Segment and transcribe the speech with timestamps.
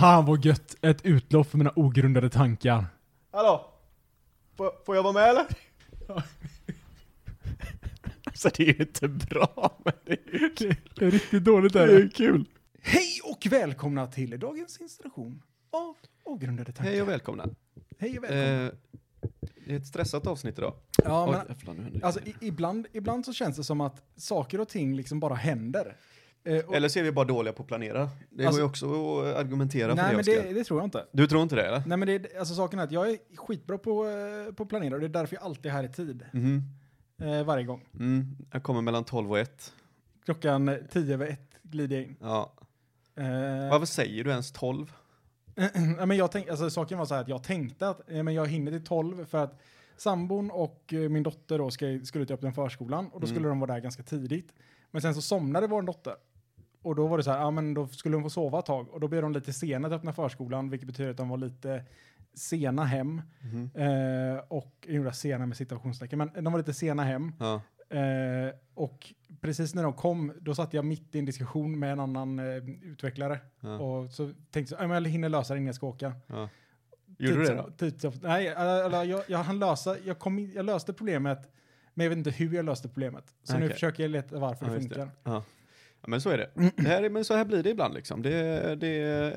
[0.00, 0.76] Fan vad gött!
[0.82, 2.86] Ett utlopp för mina ogrundade tankar.
[3.30, 3.70] Hallå?
[4.56, 5.46] Får, får jag vara med eller?
[8.24, 10.76] alltså det är ju inte bra, men det är ju kul.
[10.94, 12.44] Det är riktigt dåligt Det är kul.
[12.82, 16.92] Hej och välkomna till dagens installation av ogrundade tankar.
[16.92, 17.48] Hej och välkomna.
[17.98, 18.66] Hej och välkomna.
[18.66, 18.72] Eh,
[19.66, 20.74] det är ett stressat avsnitt idag.
[21.04, 24.96] ja, Oj, men, alltså, i, ibland, ibland så känns det som att saker och ting
[24.96, 25.96] liksom bara händer.
[26.44, 28.10] Eh, och, Eller så är vi bara dåliga på att planera.
[28.30, 30.86] Det Alltså- går ju också att argumentera nej, för det, men det, det tror jag
[30.86, 31.06] inte.
[31.12, 31.82] Du tror inte det eller?
[31.86, 34.94] Nej, men det, alltså saken är att jag är skitbra på, eh, på att planera
[34.94, 36.24] och det är därför jag alltid är här i tid.
[36.32, 36.62] Mhm.
[37.22, 37.84] Eh, varje gång.
[37.94, 38.36] Mm.
[38.52, 39.72] Jag kommer mellan 12 och 1.
[40.24, 42.16] Klockan eh, tio över ett glider jag in.
[42.20, 42.52] Ja.
[43.16, 43.24] Eh,
[43.70, 44.92] Varför säger du ens 12?
[45.98, 48.34] Ja, men jag tänk, alltså, saken var så här att jag tänkte att ja, men
[48.34, 49.60] jag hinner till 12 för att
[49.96, 53.50] sambon och eh, min dotter då ska, skulle till öppna förskolan och då skulle Mm.
[53.50, 54.52] de vara där ganska tidigt.
[54.90, 56.14] Men sen så somnade vår dotter.
[56.82, 58.88] Och då var det så här, ja men då skulle hon få sova ett tag
[58.88, 61.84] och då blev de lite sena att öppna förskolan vilket betyder att de var lite
[62.34, 63.22] sena hem.
[63.40, 63.70] Mhm.
[63.74, 67.32] Eh, och, jag gjorde sena med citationstecken, men de var lite sena hem.
[67.38, 67.62] Ja.
[67.96, 72.00] Eh, och precis när de kom, då satt jag mitt i en diskussion med en
[72.00, 73.38] annan eh, utvecklare.
[73.60, 73.78] Ja.
[73.78, 76.14] Och så tänkte jag, ja, men jag hinner lösa det innan jag ska åka.
[76.26, 76.48] Ja.
[77.18, 77.70] Gjorde du det då?
[77.70, 81.52] Tids, tids, nej, eller, jag, jag hann lösa, jag, kom in, jag löste problemet,
[81.94, 83.34] men jag vet inte hur jag löste problemet.
[83.42, 83.74] Så nu Okej.
[83.74, 85.42] försöker jag leta varför Ja, det just det.
[86.02, 86.08] Ja.
[86.08, 86.50] men så är det.
[86.76, 88.22] det här, är- men så här blir det ibland liksom.
[88.22, 88.88] Det, det,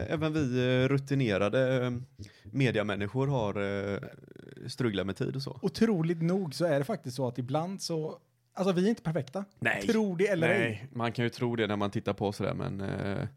[0.09, 1.92] även vi eh, rutinerade eh,
[2.44, 3.61] mediamänniskor har
[3.94, 4.00] eh,
[4.67, 5.59] strugglat med tid och så.
[5.61, 8.17] Otroligt nog så är det faktiskt så att ibland så,
[8.53, 9.45] alltså vi är inte perfekta.
[9.59, 9.81] Nej.
[9.81, 10.59] Tror det eller ej.
[10.59, 13.28] Nej, man kan ju tro det när man tittar på sådär, men eh,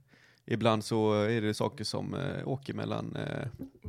[0.47, 3.48] ibland så är det saker som eh, åker mellan eh,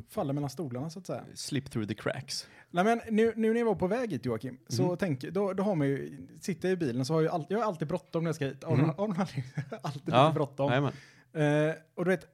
[0.09, 1.23] Faller mellan stolarna så att säga.
[1.33, 2.47] slip through the cracks.
[2.71, 4.97] Nej, men nu, nu när jag var på väg hit Joakim, så Mhm.
[4.97, 7.57] tänk, då, då har man ju, sitter jag i bilen så har jag, all, jag
[7.57, 8.63] har alltid bråttom när jag ska hit.
[8.63, 8.87] Av Mhm.
[8.87, 9.43] någon- av anledning.
[9.81, 10.71] alltid Ja, lite bråttom.
[11.33, 12.27] Eh, och du vet,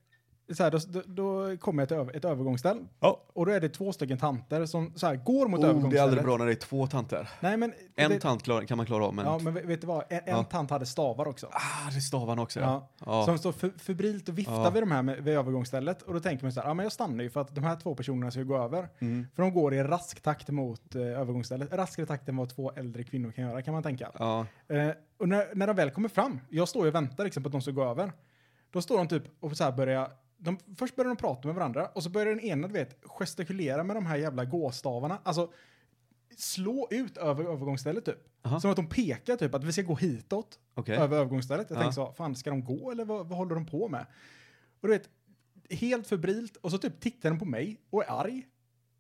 [0.54, 2.86] så här, då, då, kommer jag till över, ett övergångsställ.
[3.00, 3.24] Ja.
[3.34, 5.70] Och då är det två stycken tanter som så här, går mot Oh, det är
[5.70, 6.04] övergångsstället.
[6.04, 7.30] aldrig bra när det är två tanter.
[7.40, 9.26] Nej, men, En det, tant klar, kan man klara av, men...
[9.26, 10.04] Ja, men vet du vad?
[10.10, 10.44] En, en Ja.
[10.44, 11.48] tant hade stavar också.
[11.52, 12.60] Ah, det är stavarna också.
[12.60, 12.90] Ja.
[13.00, 13.06] Ja.
[13.06, 13.26] Ja.
[13.26, 14.70] Som står för, febrilt och viftar Ja.
[14.70, 16.02] vid de här med, vid övergångsstället.
[16.02, 17.76] Och då tänker man så här, ja men jag stannar ju för att de här
[17.76, 18.90] två personerna ska gå över.
[19.00, 19.28] Mm.
[19.36, 21.74] För de går i rask takt mot eh, övergångsstället.
[21.74, 24.12] Raskare takt än vad två äldre kvinnor kan göra kan man tänka.
[24.20, 24.46] ja.
[24.68, 24.90] Eh,
[25.20, 27.52] och när, när de väl kommer fram, jag står ju och väntar liksom på att
[27.52, 28.12] de ska gå över.
[28.72, 30.12] Då står de typ och så här börjar,
[30.44, 33.84] de, först börjar de prata med varandra och så börjar den ena, du vet, gestikulera
[33.84, 35.20] med de här jävla gåstavarna.
[35.24, 35.52] Alltså,
[36.38, 38.18] slå ut över övergångsstället typ.
[38.46, 38.60] Aha.
[38.60, 40.98] Som att de pekar typ att vi ska gå hitåt Okej.
[40.98, 41.70] över övergångsstället.
[41.70, 41.82] Jag Ja.
[41.82, 44.06] tänkte så, fan ska de gå eller vad, vad håller de på med?
[44.82, 45.10] Och du vet,
[45.70, 48.48] helt febrilt och så typ tittar den på mig och är arg.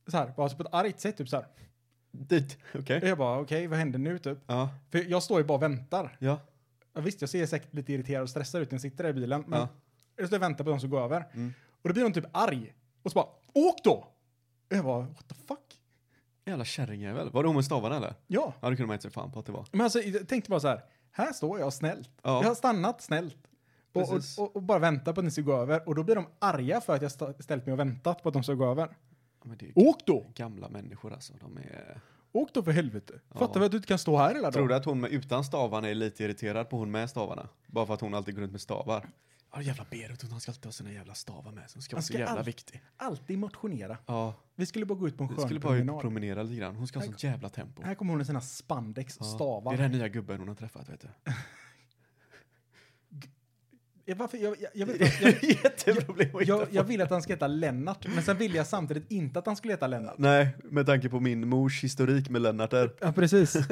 [0.07, 1.47] Så här, bara så på ett argt sätt typ så här.
[2.11, 2.57] Dit.
[2.75, 3.01] Okej.
[3.01, 4.37] Och jag bara, okej, vad händer nu typ?
[4.47, 4.69] Ja.
[4.91, 6.17] För jag står ju bara och väntar.
[6.19, 6.39] Ja.
[6.93, 9.13] Ja, visst, jag ser säkert lite irriterad och stressad ut när jag sitter där i
[9.13, 9.67] bilen, men Ja.
[10.15, 11.25] Jag står och väntar på dem som går över.
[11.33, 11.53] Mm.
[11.81, 12.73] Och då blir de typ arg.
[13.03, 13.91] Och så bara, åk då!
[14.69, 15.79] Och jag bara, what the fuck?
[16.45, 17.29] Jävla kärringjävel.
[17.29, 18.13] Var det hon med stavarna eller?
[18.27, 19.65] Ja, Ja, det kunde man inte se fan på att det var.
[19.71, 20.81] men alltså jag tänkte bara så här,
[21.11, 22.09] här står jag snällt.
[22.23, 22.41] Ja.
[22.41, 23.37] Jag har stannat snällt.
[23.93, 25.87] Och, och, och, och bara väntar på att ni ska gå över.
[25.89, 28.43] Och då blir de arga för att jag ställt mig och väntat på att de
[28.43, 28.89] ska gå över.
[29.43, 30.25] Ja, Åk då!
[30.35, 31.33] gamla människor alltså.
[31.41, 32.01] De är...
[32.31, 33.13] Åk då för helvete.
[33.33, 33.39] Ja.
[33.39, 34.67] Fattar vi att du inte kan stå här hela Tror dagen?
[34.69, 37.49] du att hon med utan stavarna är lite irriterad på hon med stavarna?
[37.67, 39.09] Bara för att hon alltid går runt med stavar.
[39.55, 41.71] Ja, jävla Berut, hon ska alltid ha sina jävla stavar med sig.
[41.75, 42.81] Hon ska vara Han så jävla all- viktig.
[42.97, 43.97] Alltid motionera.
[44.05, 46.01] Ja, Vi skulle bara gå ut på en vi skön skulle bara ut och promenad.
[46.01, 46.75] promenera lite grann.
[46.75, 47.83] Hon ska ha sånt jävla tempo.
[47.83, 49.61] Här kommer hon med sina spandex Ja.
[49.65, 51.07] Det är den nya gubben hon har träffat, vet du.
[54.15, 54.37] Varför?
[54.37, 56.89] Jag, jag, jag, vet, jag, Jätteproblem att hitta jag, jag på.
[56.89, 59.73] vill att han ska heta Lennart, men sen vill jag samtidigt inte att han skulle
[59.73, 60.15] heta Lennart.
[60.17, 62.93] Nej, med tanke på min mors historik med Lennart där.
[63.01, 63.55] Ja, precis.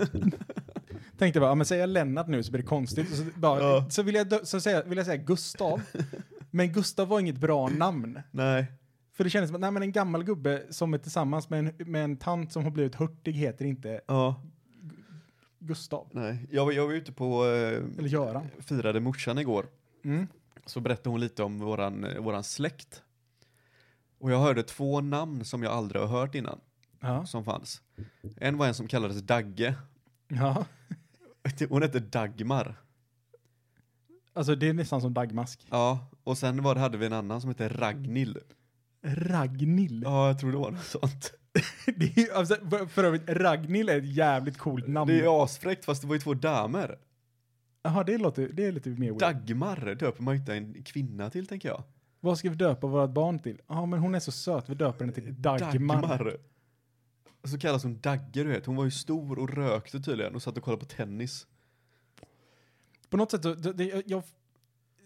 [1.18, 3.16] Tänkte bara, ja, men säger jag Lennart nu så blir det konstigt.
[3.16, 3.90] Så, bara, Ja.
[3.90, 5.82] så, vill, jag, dö- så säga, vill jag säga Gustav,
[6.52, 8.20] men Gustav var inget bra namn.
[8.32, 8.66] Nej.
[9.14, 11.92] För det kändes som att nej, men en gammal gubbe som är tillsammans med en,
[11.92, 14.42] med en tant som har blivit hurtig heter inte Ja,
[15.60, 16.08] Gustav.
[16.12, 16.48] nej.
[16.52, 17.50] Jag, var- jag var ute på, eh,
[17.98, 18.48] Eller Göran.
[18.60, 19.66] firade morsan igår.
[20.04, 20.28] Mm.
[20.66, 23.04] Så berättade hon lite om våran, eh, våran släkt.
[24.20, 26.60] Och jag hörde två namn som jag aldrig har hört innan,
[27.00, 27.26] Ja.
[27.26, 27.82] som fanns.
[28.38, 29.76] En var en som kallades Dagge.
[30.36, 30.66] Ja.
[31.70, 32.76] Hon hette Dagmar.
[34.34, 35.68] Alltså det är nästan som Dagmask.
[35.70, 38.38] Ja, och sen var det, hade vi en annan som hette Ragnhild.
[39.04, 40.04] Ragnhild.
[40.04, 41.34] Ja, jag tror det var något sånt.
[41.96, 42.56] Det är, alltså,
[42.90, 45.12] för, övrigt, Ragnhild är ett jävligt coolt namn.
[45.12, 46.98] Det är asfräckt, fast det var ju två damer.
[47.84, 49.20] Jaha, det låter, det är lite mer weird.
[49.20, 51.84] Dagmar döper man ju inte en kvinna till, tänker jag.
[52.20, 53.62] Vad ska vi döpa vårt barn till?
[53.68, 56.38] Ja, men hon är så söt, vi döper henne till Dagmar.
[57.44, 58.66] Så kallas hon Dagge, du vet.
[58.66, 61.48] Hon var ju stor och rökte tydligen och satt och kollade på tennis.
[63.10, 64.24] På något sätt, det, det, jag,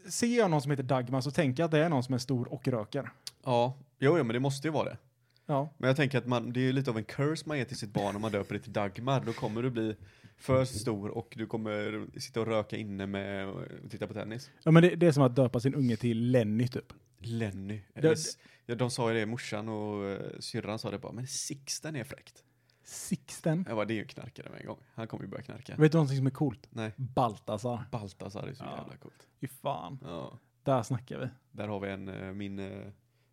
[0.10, 2.18] ser jag någon som heter Dagmar så tänker jag att det är någon som är
[2.20, 3.10] stor och röker.
[3.44, 4.98] Ja, jo, jo, men det måste ju vara det.
[5.46, 5.70] Ja.
[5.78, 7.94] Men jag tänker att man, det är lite av en curse man ger till sitt
[7.94, 9.24] barn om man döper det till Dagmar.
[9.26, 9.96] Då kommer du bli
[10.38, 14.52] för stor och du kommer sitta och röka inne med och titta på tennis.
[14.64, 16.94] ja, men det, det är som att döpa sin unge till Lenny typ.
[17.20, 17.82] Lenny.
[17.94, 21.96] Det- ja, de sa ju det, morsan och uh, syrran sa det bara, men Sixten
[21.96, 22.44] är fräckt.
[22.84, 23.66] Sixten.
[23.68, 24.78] Jag bara, det är ju knarkare med en gång.
[24.94, 25.76] Han kommer ju börja knarka.
[25.78, 26.68] Vet du någonting som är coolt?
[26.70, 27.84] Nej, Baltasar.
[27.92, 28.78] Baltasar är så Ja.
[28.78, 29.28] jävla coolt.
[29.42, 30.00] Fy fan.
[30.04, 31.28] Ja, Där snackar vi.
[31.52, 32.88] där har vi en, eh, min, eh,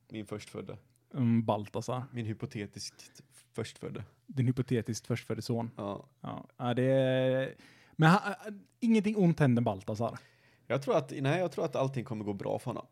[0.08, 0.78] min förstfödde.
[1.14, 2.04] Mm, Baltasar.
[2.12, 4.04] Min hypotetiskt förstfödde.
[4.26, 5.70] Din hypotetiskt förstfödde son.
[5.76, 6.06] Ja.
[6.20, 7.54] Ja, ja det är...
[7.92, 8.34] Men han,
[8.80, 10.18] ingenting ont händer Baltasar.
[10.66, 12.86] Jag tror att, nej, jag tror att allting kommer gå bra för honom.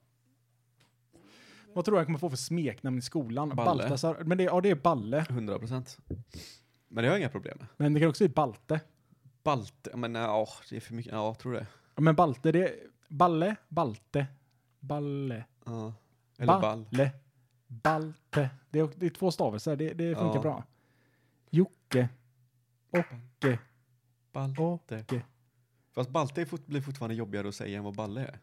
[1.75, 3.49] Vad tror du han kommer få för smeknamn i skolan?
[3.49, 3.83] Balle.
[3.83, 4.23] Baltasar.
[4.25, 5.27] Men det, ja, det är Balle.
[5.29, 5.99] 100 procent.
[6.89, 7.67] Men det har jag inga problem med.
[7.77, 8.81] Men det kan också bli Balte.
[9.43, 11.67] Balte, men ja, det är för mycket, ja, tror det.
[11.95, 12.75] Ja, Men Balte, det är...
[13.09, 14.27] Balle, Balte,
[14.81, 15.93] Balle, Ja.
[16.39, 16.87] Eller ball.
[16.91, 17.11] Balle,
[17.67, 18.51] Balte.
[18.71, 20.41] Det är, det är två stavelser, det, det funkar Ja.
[20.43, 20.65] bra.
[21.51, 22.09] Jocke,
[22.91, 23.59] Ocke,
[24.33, 24.99] Balte.
[25.01, 25.23] Ocke.
[25.95, 28.39] Fast balte fort, blir fortfarande jobbigare att säga än vad balle är.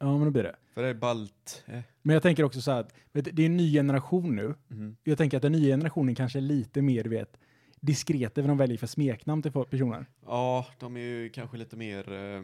[0.00, 0.56] Ja, men då blir det.
[0.74, 1.64] För det är balt.
[1.66, 1.80] Eh.
[2.02, 4.54] Men jag tänker också så här att vet, du, det är en ny generation nu.
[4.68, 4.96] Mhm.
[5.04, 7.36] Jag tänker att den nya generationen kanske är lite mer, du vet,
[7.80, 10.06] diskreta vad de väljer för smeknamn till personer.
[10.26, 12.12] Ja, de är ju kanske lite mer...
[12.12, 12.42] Eh,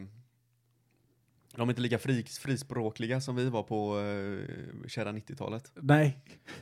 [1.55, 5.71] de är inte lika fri, frispråkliga som vi var på eh, kära 90-talet.
[5.75, 6.17] Nej,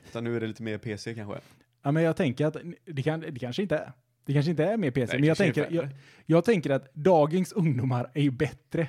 [0.09, 1.39] Utan nu är det lite mer PC kanske.
[1.81, 3.91] ja, men jag tänker att det, kan, det kanske inte är.
[4.25, 5.89] Det kanske inte är mer PC, Nej, men jag tänker, jag,
[6.25, 8.88] jag tänker att dagens ungdomar är ju bättre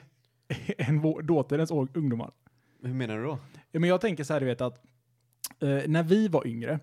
[0.78, 2.30] än vår, dåtidens ungdomar.
[2.82, 3.38] Hur menar du då?
[3.72, 4.84] Ja, men jag tänker så här, du vet att
[5.60, 6.80] eh, när vi var yngre,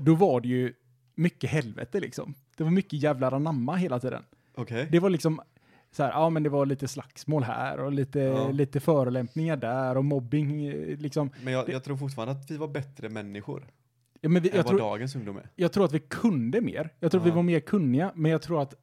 [0.00, 0.74] då var det ju
[1.14, 2.34] mycket helvete liksom.
[2.56, 4.22] Det var mycket jävla anamma hela tiden.
[4.54, 4.88] Okej.
[4.90, 5.40] Det var liksom
[5.90, 8.50] så här, ja men det var lite slagsmål här och lite, Ja.
[8.50, 11.30] lite förolämpningar där och mobbing eh, liksom.
[11.42, 13.66] Men jag, det- jag tror fortfarande att vi var bättre människor
[14.20, 15.50] Ja, men vi, än jag, vad tror, dagens ungdom är.
[15.54, 16.90] jag tror att vi kunde mer.
[17.00, 17.36] Jag tror att vi Ja.
[17.36, 18.74] var mer kunniga, men jag tror att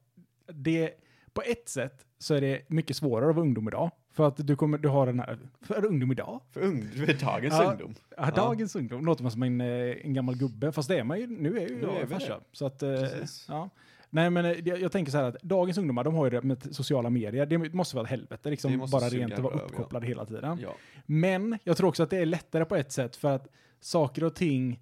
[0.54, 0.92] det,
[1.34, 3.92] på ett sätt så är det mycket svårare att vara ungdom idag.
[4.14, 6.42] För att du kommer, du har den här, för ungdom idag?
[6.52, 7.72] För ung, för dagens Ja.
[7.72, 7.96] ungdom.
[8.18, 9.68] Ja, dagens ungdom låter man som en, eh,
[10.06, 12.28] en gammal gubbe, fast det är man ju, nu är ju Nu jag är farsa.
[12.38, 12.44] det.
[12.52, 13.46] Så att, eh, Precis.
[13.50, 13.70] ja.
[14.10, 16.42] Nej men eh, jag, jag tänker så här att dagens ungdomar, de har ju det
[16.42, 19.66] med sociala medier, det måste vara ett helvete liksom, bara rent att vara röv, ja.
[19.66, 20.60] uppkopplad hela tiden.
[20.62, 20.74] Ja.
[21.06, 23.48] Men jag tror också att det är lättare på ett sätt för att
[23.80, 24.80] saker och ting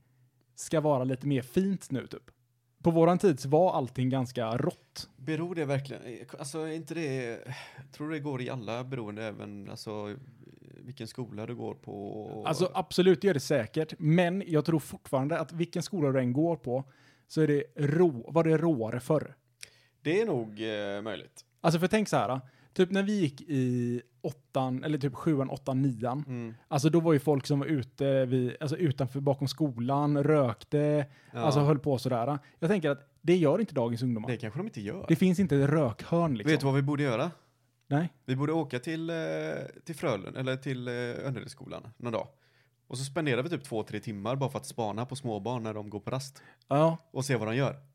[0.56, 2.31] ska vara lite mer fint nu typ.
[2.84, 5.10] På våran tid var allting ganska rått.
[5.18, 6.02] Beror det verkligen,
[6.40, 7.40] alltså är inte det,
[7.92, 10.16] tror det går i alla beroende även, alltså
[10.90, 12.44] vilken skola du går på?
[12.48, 13.94] Alltså absolut, det gör det säkert.
[13.98, 16.84] Men jag tror fortfarande att vilken skola du än går på
[17.28, 19.36] så är det rå, var det råare förr.
[20.02, 21.46] det är nog eh, möjligt.
[21.62, 22.42] Alltså för tänk så här,
[22.74, 26.24] typ när vi gick i åttan, eller typ sjuan, åttan, nian.
[26.27, 26.54] Mm.
[26.68, 31.39] Alltså då var ju folk som var ute vid, alltså utanför bakom skolan, rökte, Ja.
[31.39, 32.39] alltså höll på sådär.
[32.60, 34.27] Jag tänker att det gör inte dagens ungdomar.
[34.27, 35.16] det Det, kanske de inte gör.
[35.16, 36.51] finns inte ett rökhörn liksom.
[36.51, 37.31] Vet du vad vi borde göra?
[37.88, 38.13] Nej.
[38.25, 39.16] Vi borde åka till, eh,
[39.86, 42.27] till Frölund, eller till eh, Önneredsskolan någon dag.
[42.88, 45.73] Och så spenderar vi typ två, tre timmar bara för att spana på småbarn när
[45.73, 46.42] de går på rast.
[46.68, 46.97] Ja.
[47.11, 47.76] Och se vad de gör.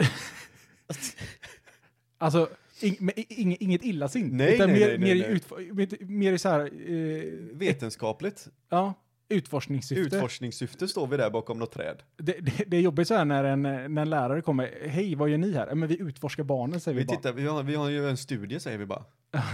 [2.18, 2.48] Alltså,
[2.80, 4.34] ing, men i- ing, inget illasinnigt.
[4.34, 5.34] Nej, utan nej, mer, nej, mer, nej, i nej.
[5.34, 8.94] utf- mer- mer så här, eh, Vetenskapligt, ja,
[9.28, 10.16] utforskningssyfte.
[10.16, 12.02] utforskningssyfte står vi där bakom något träd.
[12.16, 15.28] det, det, det är jobbigt så här när en, när en lärare kommer, hej vad
[15.28, 15.66] gör ni här?
[15.66, 17.16] "Ja, Men vi utforskar barnen säger vi, Vi bara.
[17.16, 19.04] tittar, vi har, vi har ju en studie säger vi bara.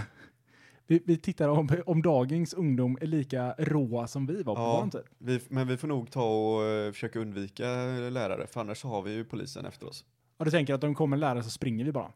[0.87, 4.81] Vi, vi tittar om, om dagens ungdom är lika råa som vi var på Ja.
[4.83, 5.01] vår tid.
[5.17, 6.23] Vi, men vi får nog ta
[6.55, 7.65] och eh, försöka undvika
[8.09, 10.05] lärare, för annars har vi ju polisen efter oss.
[10.37, 12.11] Och du tänker att de kommer lära så springer vi bara.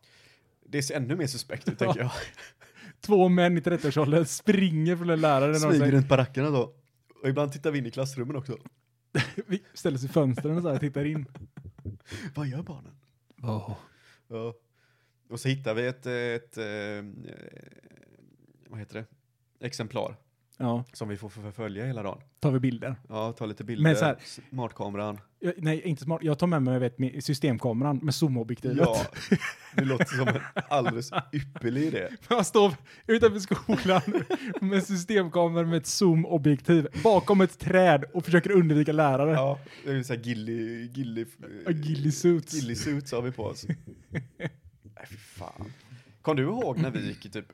[0.67, 2.11] Det ser ännu mer suspekt ut tänker jag.
[3.01, 5.55] Två män i 30-årsåldern springer från en lärare.
[5.55, 6.73] Smyger runt barackerna då.
[7.21, 8.57] Och ibland tittar vi in i klassrummen också.
[9.47, 11.25] vi ställer sig i fönstren och så här, tittar in.
[12.35, 12.95] Vad gör barnen?
[13.41, 13.77] Ja.
[15.29, 17.03] Och så hittar vi ett, ett, eh,
[18.69, 19.05] vad heter det?
[19.65, 20.17] Exemplar
[20.57, 22.21] Ja, som vi får förfölja hela dagen.
[22.39, 22.95] tar vi bilder.
[23.09, 24.17] Ja, ta lite bilder, Men så här-
[24.49, 25.19] smartkameran.
[25.39, 26.19] Jag, nej, inte smart.
[26.23, 28.77] Jag tar med mig vet, systemkameran med zoomobjektivet.
[28.77, 29.05] Ja,
[29.75, 32.07] det låter som en alldeles ypperlig idé.
[32.29, 32.73] Man står
[33.07, 34.01] utanför skolan
[34.69, 39.31] med systemkamera med ett zoomobjektiv bakom ett träd och försöker undvika lärare.
[39.31, 41.25] Ja, det är så här gilly, gilly,
[41.67, 42.53] A ghillie suits.
[42.53, 43.65] gilly suits har vi på oss.
[44.37, 45.73] Nej, fy fan.
[46.21, 47.45] Kom du ihåg när vi gick i typ,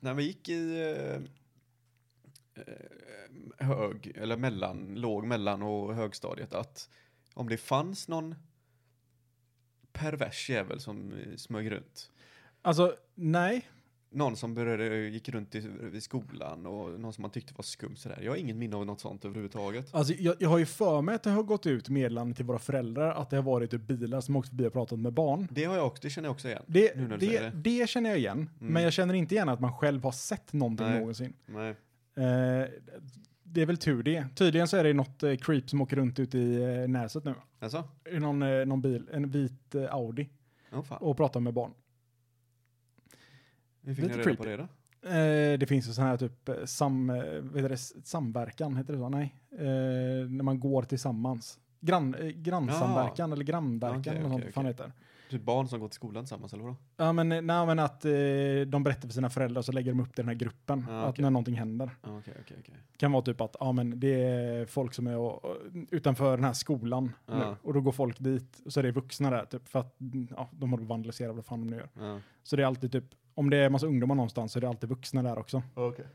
[0.00, 1.20] när vi gick i eh, eh,
[3.58, 6.88] hög, eller mellan, låg mellan och högstadiet att
[7.34, 8.34] om det fanns någon
[9.92, 12.10] pervers jävel som eh, smög runt.
[12.62, 13.68] Alltså, nej.
[14.10, 17.96] någon som började, gick runt i, i skolan och någon som man tyckte var skum
[17.96, 18.18] sådär.
[18.22, 19.94] Jag har inget minne av något sånt överhuvudtaget.
[19.94, 22.58] Alltså, jag, jag har ju för mig att det har gått ut meddelanden till våra
[22.58, 25.48] föräldrar att det har varit typ bilar som åkt förbi och pratat med barn.
[25.50, 26.62] Det har jag också, det känner jag också igen.
[26.66, 27.52] Det, det, det.
[27.54, 28.72] det känner jag igen, Mm.
[28.72, 30.98] men jag känner inte igen att man själv har sett någonting Nej.
[30.98, 31.32] någonsin.
[31.46, 31.74] Nej.
[32.20, 32.68] Eh,
[33.42, 34.24] det är väl tur det.
[34.34, 37.34] Tydligen så är det något eh, creep som åker runt ute i eh, Näset nu.
[37.58, 37.84] Alltså?
[38.10, 40.28] I någon, eh, någon bil, en vit eh, Audi,
[40.72, 40.98] Oh, fan.
[40.98, 41.72] och pratar med barn.
[43.82, 44.62] Hur fick lite ni reda på det då?
[45.08, 47.16] Eh, det finns ju sån här typ eh, sam, eh,
[47.54, 49.08] heter det, samverkan, heter det så?
[49.08, 49.36] Nej.
[50.28, 51.58] När man går tillsammans.
[51.80, 54.86] Grann, grannsamverkan eller grannverkan eller något okej, sånt fan okej.
[54.86, 54.92] heter.
[55.30, 56.76] Typ barn som går till skolan tillsammans eller vadå?
[56.96, 58.10] Ja men, nej, men att eh,
[58.66, 60.84] de berättar för sina föräldrar så lägger de upp det i den här gruppen.
[60.88, 61.22] Ja, Att okej.
[61.22, 61.90] när någonting händer.
[62.02, 62.74] Ja, Okej, okej, okej.
[62.96, 65.56] Kan vara typ att ja, men det är folk som är och, och,
[65.90, 67.34] utanför den här skolan Ja.
[67.38, 67.56] nu.
[67.62, 69.96] Och då går folk dit och så är det vuxna där typ för att
[70.36, 71.88] ja, de håller på att vandalisera vad fan de nu gör.
[72.06, 72.20] Ja.
[72.42, 74.88] Så det är alltid typ, om det är massa ungdomar någonstans så är det alltid
[74.88, 75.62] vuxna där också.
[75.74, 76.06] Okej.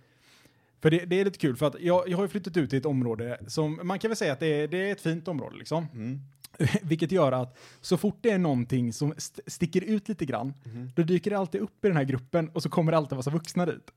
[0.85, 2.79] För det, det är lite kul för att jag, jag har ju flyttat ut till
[2.79, 5.57] ett område som, man kan väl säga att det är, det är ett fint område
[5.57, 5.87] liksom.
[5.93, 6.19] Mm.
[6.81, 10.89] Vilket gör att så fort det är någonting som st sticker ut lite grann, Mhm.
[10.95, 13.29] då dyker det alltid upp i den här gruppen och så kommer det alltid massa
[13.29, 13.91] vuxna dit.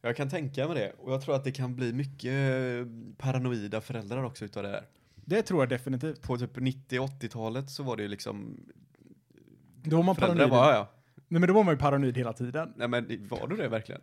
[0.00, 0.92] Jag kan tänka mig det.
[0.98, 2.86] Och jag tror att det kan bli mycket eh,
[3.18, 4.84] paranoida föräldrar också utav det här.
[5.14, 6.22] Det tror jag definitivt.
[6.22, 8.60] På typ 90-80-talet så var det ju liksom...
[9.82, 10.50] Då var man paranoid.
[10.50, 10.90] bara, "Ja, ja.
[11.28, 12.72] Nej men då var man ju paranoid hela tiden.
[12.76, 14.00] Nej men var du det verkligen?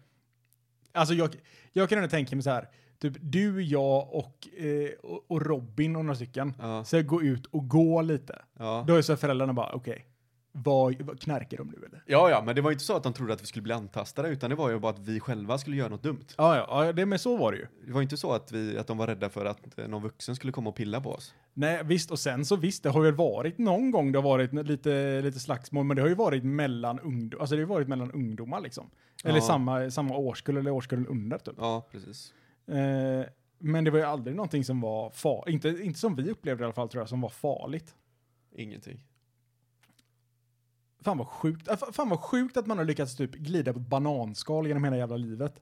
[0.94, 1.30] Alltså jag,
[1.74, 2.70] jag kan ändå tänka mig så här,
[3.02, 6.84] typ du, jag och, eh, och, och Robin och några stycken, Ja.
[6.84, 8.42] så gå ut och gå lite.
[8.60, 8.84] Ja.
[8.88, 10.06] Då är så föräldrarna bara, okej,
[10.54, 12.04] vad, vad knarkar de nu eller?
[12.06, 14.30] ja, ja, men det var inte så att de trodde att vi skulle bli antastade,
[14.30, 16.26] utan det var ju bara att vi själva skulle göra något dumt.
[16.38, 17.66] Ja, ja, ja det, men så var det ju.
[17.86, 20.36] Det var inte så att, vi, att de var rädda för att eh, någon vuxen
[20.36, 21.34] skulle komma och pilla på oss.
[21.54, 24.54] Nej, visst, och sen så visst, det har ju varit någon gång det har varit
[24.54, 28.12] lite, lite slagsmål, men det har ju varit mellan ungdomar, alltså det har varit mellan
[28.12, 28.90] ungdomar liksom.
[29.24, 29.42] Eller Ja.
[29.42, 31.56] samma, samma årskull eller årskullen under typ.
[31.58, 32.34] Ja, precis.
[32.68, 33.24] Eh,
[33.60, 36.66] men det var ju aldrig någonting som var farligt, inte, inte som vi upplevde i
[36.66, 37.96] alla fall tror jag, som var farligt.
[38.56, 39.04] Ingenting.
[41.04, 43.80] Fan vad sjukt, äh, fa- fan vad sjukt att man har lyckats typ glida på
[43.80, 45.62] ett bananskal genom hela jävla livet.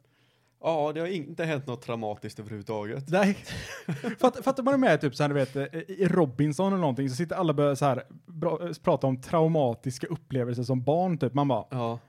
[0.61, 3.09] Ja, det har inte hänt något traumatiskt överhuvudtaget.
[3.09, 3.37] Nej.
[4.19, 7.09] Fatt, fattar man är med typ så här, du vet, eh, i Robinson eller någonting
[7.09, 11.33] så sitter alla och så här bra, eh, prata om traumatiska upplevelser som barn typ.
[11.33, 11.99] Man bara, Ja.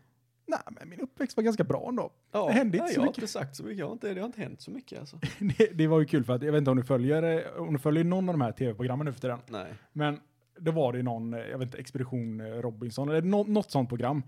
[0.51, 2.11] Nej men min uppväxt var ganska bra ändå.
[2.33, 2.47] ja.
[2.47, 3.19] Det hände inte Nej, så jag har mycket.
[3.23, 3.79] inte sagt så mycket.
[3.79, 5.19] Jag har inte, det har inte hänt så mycket alltså.
[5.59, 7.79] det, det var ju kul för att, jag vet inte om du följer, om du
[7.79, 9.39] följer någon av de här tv-programmen nu för tiden.
[9.49, 9.75] Nej.
[9.93, 10.21] Men
[10.59, 14.23] då var det någon, jag vet inte, Expedition eh, Robinson, eller nå, något sånt program.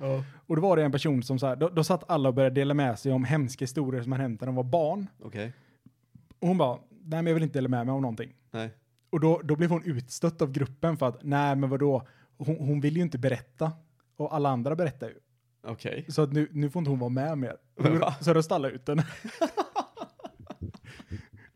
[0.47, 2.55] Och då var det en person som så här, då, då satt alla och började
[2.55, 5.07] dela med sig om hemska historier som hade hänt när de var barn.
[5.23, 5.53] Okej.
[6.39, 8.35] Och hon bara, nej men jag vill inte dela med mig av någonting.
[8.51, 8.71] Nej.
[9.11, 12.81] Och då, då blev hon utstött av gruppen för att, nej men vadå, hon, hon
[12.81, 13.73] vill ju inte berätta.
[14.17, 15.15] Och alla andra berättar ju.
[15.65, 16.05] Okej.
[16.09, 17.57] Så att nu, nu får inte hon vara med mer.
[17.99, 18.15] Va?
[18.21, 18.97] Så röstade alla ut den.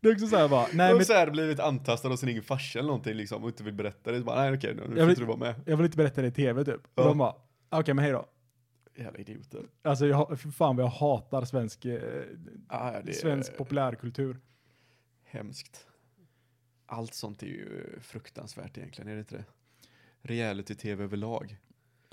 [0.01, 2.43] det är också så här bara, nej men så här blivit antastad av sin egen
[2.43, 4.19] farsa eller någonting liksom och inte vill berätta det.
[4.19, 5.55] Så bara, nej okej, nu får vill- inte du vara med.
[5.67, 6.75] jag vill inte berätta det i tv typ.
[6.85, 7.05] Och Ja.
[7.09, 7.35] de bara,
[7.71, 8.27] okej men hej då.
[8.99, 9.63] Jävla idioter.
[9.83, 12.01] Alltså jag, för fan vad jag hatar svensk, eh,
[12.69, 14.41] Ah, ja, det är svensk populärkultur.
[15.25, 15.87] hemskt.
[16.87, 19.45] Allt sånt är ju fruktansvärt egentligen, är det inte det?
[20.23, 21.57] Reality-tv överlag.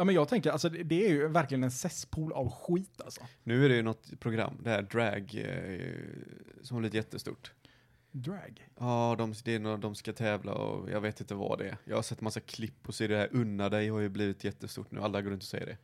[0.03, 3.21] Ja men jag tänker, alltså det, är ju verkligen en cesspool av skit alltså.
[3.43, 7.51] Nu är det ju något program, det här drag, eh, som har blivit jättestort.
[8.11, 8.69] Drag.
[8.79, 11.77] Ja, de, det är nå- de ska tävla och jag vet inte vad det är.
[11.85, 14.43] Jag har sett massa klipp och så är det här Unna dig har ju blivit
[14.43, 15.01] jättestort nu.
[15.01, 15.77] Alla går runt och säger det.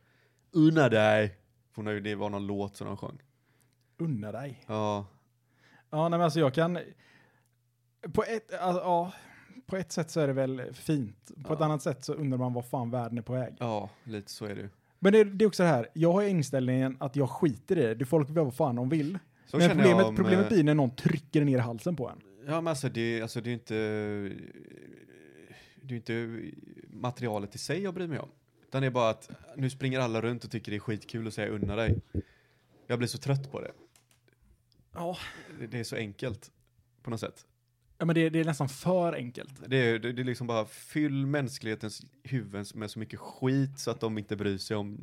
[0.50, 1.38] Unna dig!
[1.72, 3.22] För ju, det var någon låt som de sjöng.
[3.98, 4.64] Unna dig.
[4.66, 5.06] Ja,
[5.90, 6.78] Ja, nej, men alltså jag kan...
[8.12, 9.12] På ett, alltså, ja,
[9.70, 11.30] på ett sätt så är det väl fint.
[11.44, 11.64] På ett Ja.
[11.64, 13.54] annat sätt så undrar man vad fan världen är på väg.
[13.58, 14.68] ja, lite så är det.
[14.98, 17.94] Men det, det är också det här, jag har inställningen att jag skiter i det.
[17.94, 19.18] Det folk gör vad fan de vill.
[19.46, 22.20] Så men problemet, om, problemet eh, blir när någon trycker ner halsen på en.
[22.46, 23.74] Ja, men alltså det, alltså det är inte...
[25.82, 26.40] Det är inte
[26.90, 28.28] materialet i sig jag bryr mig om.
[28.68, 31.34] Utan det är bara att nu springer alla runt och tycker det är skitkul att
[31.34, 31.98] säga unna dig.
[32.86, 33.72] Jag blir så trött på det.
[34.92, 35.16] Ja.
[35.60, 36.50] Det, det är så enkelt.
[37.02, 37.46] På något sätt.
[38.00, 39.62] Ja, men det, det är nästan för enkelt.
[39.66, 43.90] Det är, det, det är liksom bara fyll mänsklighetens huvuden med så mycket skit så
[43.90, 44.98] att de inte bryr sig om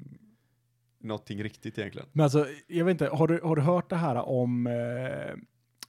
[0.99, 2.07] någonting riktigt egentligen.
[2.11, 4.67] Men alltså, jag vet inte, har du, har du hört det här om...
[4.67, 5.35] Eh,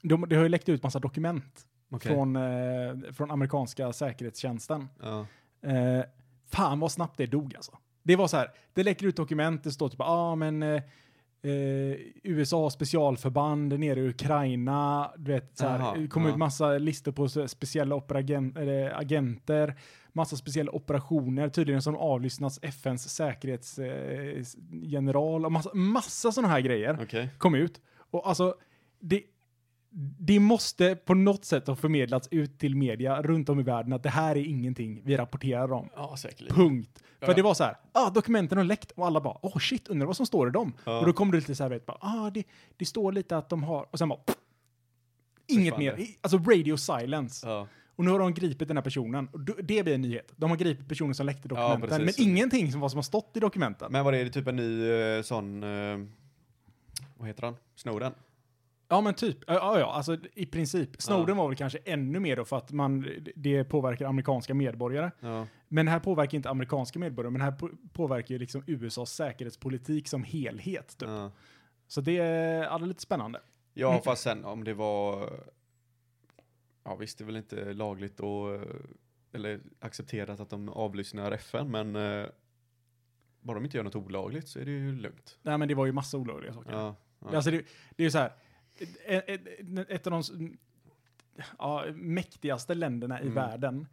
[0.02, 2.12] de, det har ju läckt ut massa dokument Okej.
[2.12, 4.88] från, eh, från amerikanska säkerhetstjänsten.
[5.02, 5.26] Ja.
[5.62, 6.04] Eh,
[6.46, 7.78] fan vad snabbt det dog alltså.
[8.02, 10.62] Det var så här, det läcker ut dokument, det står typ, ja ah, men
[11.42, 16.30] eh, USA specialförband nere i Ukraina, du vet så här, det kom ja.
[16.30, 18.02] ut massa listor på speciella
[18.94, 19.74] agenter,
[20.12, 26.98] massa speciella operationer, tydligen som avlyssnats FNs säkerhetsgeneral eh, och massa, massa sådana här grejer
[27.02, 27.28] Okej.
[27.38, 27.80] kom ut.
[28.10, 28.54] Och alltså,
[29.00, 29.22] det,
[30.00, 34.02] det måste på något sätt ha förmedlats ut till media runt om i världen att
[34.02, 35.88] det här är ingenting vi rapporterar om.
[35.96, 36.56] Ja, säkerligen.
[36.56, 37.02] Punkt.
[37.20, 37.34] För Ja.
[37.34, 40.16] det var så här, ah, dokumenten har läckt och alla bara, oh shit, undrar vad
[40.16, 40.72] som står i dem.
[40.84, 41.00] Ja.
[41.00, 42.44] Och då kom det lite så här, vet, bara, ah, det,
[42.76, 44.36] det står lite att de har, och sen bara, pff,
[45.46, 46.06] inget mer.
[46.20, 47.48] Alltså radio silence.
[47.48, 47.66] Ja.
[47.96, 49.28] Och nu har de gripit den här personen.
[49.32, 50.32] Och det blir en nyhet.
[50.36, 52.04] De har gripit personen som läckte dokumenten.
[52.04, 53.92] men ingenting som vad som har stått i dokumenten.
[53.92, 55.98] Men vad är det, typ en ny eh, sån, eh,
[57.16, 57.56] vad heter han?
[57.74, 58.12] Snowden?
[58.88, 59.38] Ja, men typ.
[59.46, 61.02] Ja, Ja, ja, alltså i princip.
[61.02, 65.10] Snowden var väl kanske ännu mer då för att man, det påverkar amerikanska medborgare.
[65.20, 65.46] Ja.
[65.68, 69.10] Men det här påverkar inte amerikanska medborgare, men det här på- påverkar ju liksom USAs
[69.12, 70.88] säkerhetspolitik som helhet.
[70.98, 71.08] Typ.
[71.08, 71.30] Ja.
[71.86, 73.40] Så det är ja, det är lite spännande.
[73.74, 74.02] Ja, Mm.
[74.02, 75.30] fast sen om det var...
[76.84, 78.60] Ja, visst, det är väl inte lagligt och
[79.32, 82.26] eller accepterat att de avlyssnar FN, men eh,
[83.40, 85.38] bara de inte gör något olagligt så är det ju lugnt.
[85.42, 86.72] Nej, men det var ju massa olagliga saker.
[86.72, 87.36] Ja, ja.
[87.36, 87.56] Alltså det,
[87.96, 88.32] det är ju så här,
[89.88, 90.56] ett, av de
[91.58, 93.34] ja, mäktigaste länderna i Mm.
[93.34, 93.86] världen,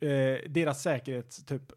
[0.00, 1.72] eh, deras säkerhets, typ,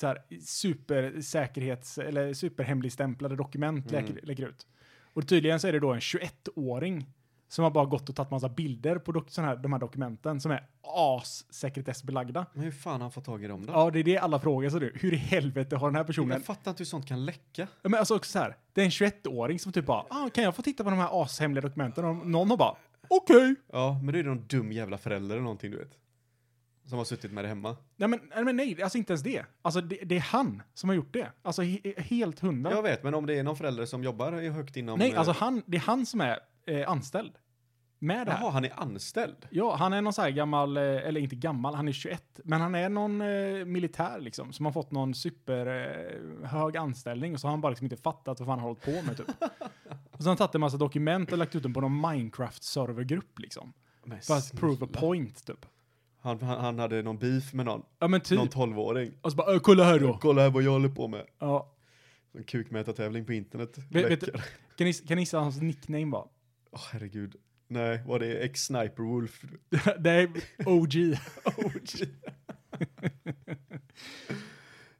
[0.00, 4.04] så här, supersäkerhets, eller superhemligstämplade dokument Mm.
[4.04, 4.66] lägger, lägger ut.
[5.12, 7.06] Och tydligen så är det då en 21-åring
[7.50, 10.50] som har bara gått och tagit massa bilder på dok- här, de här dokumenten som
[10.52, 12.46] är as-sekretessbelagda.
[12.52, 13.72] Men hur fan har han fått tag i dem då?
[13.72, 14.92] Ja, det är det alla frågar sig nu.
[14.94, 17.68] Hur i helvete har den här personen Jag fattar inte hur sånt kan läcka.
[17.82, 20.44] Ja, Men alltså också så här, det är en 21-åring som typ bara, ah, kan
[20.44, 22.04] jag få titta på de här ashemliga dokumenten?
[22.04, 22.76] Och någon har bara,
[23.08, 23.54] okej.
[23.72, 25.92] Ja, men då är det någon dum jävla förälder eller någonting du vet.
[26.84, 27.76] Som har suttit med det hemma.
[27.96, 29.44] Nej men, nej men nej, alltså inte ens det.
[29.62, 31.30] Alltså det, det är han som har gjort det.
[31.42, 32.70] Alltså he, helt hundra.
[32.70, 34.98] Jag vet, men om det är någon förälder som jobbar högt inom...
[34.98, 37.32] nej, eh, alltså han, det är han som är eh, anställd.
[38.02, 38.40] Med det här.
[38.42, 39.46] Jaha, han är anställd?
[39.50, 42.40] Ja, han är någon så här gammal, eh, eller inte gammal, han är 21.
[42.44, 47.40] Men han är någon eh, militär liksom, som har fått någon superhög eh, anställning och
[47.40, 49.26] så har han bara liksom inte fattat vad fan han har hållit på med typ.
[50.10, 53.38] och så har han tagit en massa dokument och lagt ut dem på någon Minecraft-servergrupp
[53.38, 53.72] liksom.
[54.04, 55.66] Men För att prove a point typ.
[56.20, 58.38] Han, han, han hade någon beef med någon, Ja men typ.
[58.38, 59.12] någon tolvåring.
[59.22, 60.18] Och så bara, "Ö, kolla här då.
[60.20, 61.26] Kolla här vad jag håller på med.
[61.38, 61.72] Ja.
[62.32, 63.78] En kukmätartävling på internet.
[63.90, 64.32] Vet- vet-.
[64.76, 66.28] Kan ni, kan ni gissa hans nickname var?
[66.70, 67.36] Åh herregud.
[67.68, 69.44] Nej, var det X-Sniper Wolf?
[70.04, 70.30] är
[70.66, 70.94] OG.
[71.56, 72.08] OG.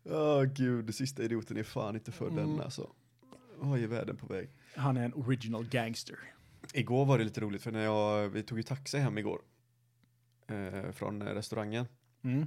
[0.05, 2.37] Åh gud, det sista idioten är fan inte för Mm.
[2.37, 2.91] den alltså.
[3.57, 4.51] Vad är världen på väg?
[4.77, 6.19] Han är en original gangster.
[6.75, 9.41] Igår var det lite roligt för när jag, vi tog ju taxi hem igår.
[10.47, 11.87] Eh, från restaurangen.
[12.23, 12.47] Mm.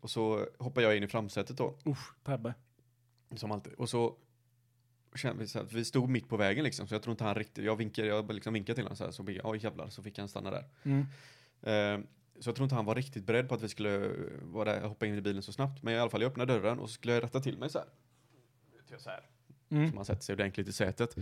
[0.00, 1.78] Och så hoppade jag in i framsätet då.
[1.86, 2.54] Usch, Pebbe.
[3.36, 3.72] Som alltid.
[3.72, 4.16] Och så
[5.14, 6.86] kände vi att vi stod mitt på vägen liksom.
[6.86, 9.10] Så jag tror inte han riktigt, jag vinkade, jag liksom vinkade till honom så här.
[9.10, 10.64] Så oj jävlar, så fick han stanna där.
[10.82, 11.06] Mm.
[11.62, 12.06] Eh,
[12.40, 14.10] så jag tror inte han var riktigt beredd på att vi skulle
[14.42, 15.82] vara där, hoppa in i bilen så snabbt.
[15.82, 17.78] Men i alla fall, jag öppnade dörren och så skulle jag rätta till mig så
[17.78, 17.88] här.
[18.98, 19.20] Så här.
[19.70, 19.90] Mm.
[19.90, 21.16] Så man sätter sig ordentligt i sätet.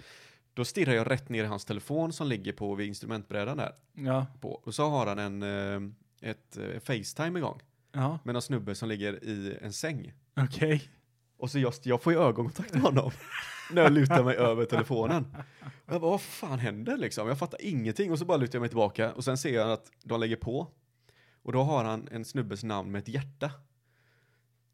[0.55, 3.75] Då stirrar jag rätt ner i hans telefon som ligger på vid instrumentbrädan där.
[3.93, 4.27] Ja.
[4.41, 4.51] På.
[4.53, 7.61] Och så har han en, eh, ett eh, Facetime igång.
[7.93, 8.19] Ja.
[8.25, 10.13] Med en snubbe som ligger i en säng.
[10.37, 10.91] Okej.
[11.37, 13.11] Och så just, jag får ju ögonkontakt med honom.
[13.73, 15.37] när jag lutar mig över telefonen.
[15.87, 17.29] Och jag bara, vad fan händer liksom?
[17.29, 18.13] Jag fattar ingenting.
[18.13, 19.13] Och så bara lutar jag mig tillbaka.
[19.13, 20.69] Och sen ser jag att de lägger på.
[21.43, 23.51] Och då har han en snubbes namn med ett hjärta.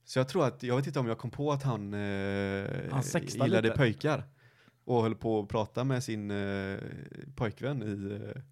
[0.05, 3.03] Så jag tror att, jag vet inte om jag kom på att han, eh, Han
[3.23, 3.77] gillade lite.
[3.77, 4.25] pojkar.
[4.85, 6.79] Och höll på att prata med sin eh,
[7.37, 8.43] pojkvän i, eh,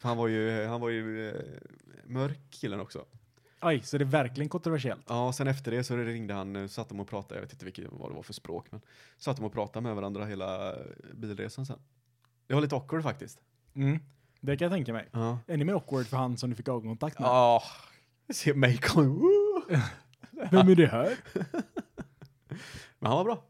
[0.00, 1.34] han var ju, han var ju eh,
[2.06, 3.04] mörk killen också.
[3.60, 5.04] Aj, så det är verkligen kontroversiellt.
[5.08, 7.64] Ja, sen efter det så ringde han, eh, satt de och pratade, jag vet inte
[7.64, 8.80] vilket, vad det var för språk, men
[9.16, 10.80] satt de och pratade med varandra hela eh,
[11.14, 11.78] bilresan sen.
[12.46, 13.40] Det var lite awkward faktiskt.
[13.74, 13.98] Mm.
[14.40, 15.08] Det kan jag tänka mig.
[15.12, 15.38] Ja.
[15.46, 17.26] Ännu mer awkward för han som du fick ögonkontakt med.
[17.26, 17.62] Ja,
[18.30, 19.22] se mig kom.
[20.50, 21.16] Vem är det här?
[22.98, 23.44] Men han var bra.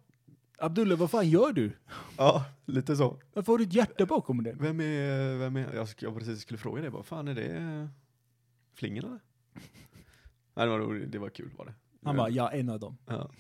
[0.59, 1.73] Abdullah, vad fan gör du?
[2.17, 3.17] Ja, lite så.
[3.33, 4.59] Varför har du ett hjärta bakom den?
[4.59, 7.89] Vem är, vem är, jag, jag precis skulle fråga det, vad fan är det?
[8.75, 9.21] Flingen eller?
[10.59, 11.75] Nej, det var, roligt, det var kul var det.
[12.03, 12.99] Han bara, ja, en av dem.
[13.07, 13.31] Ja.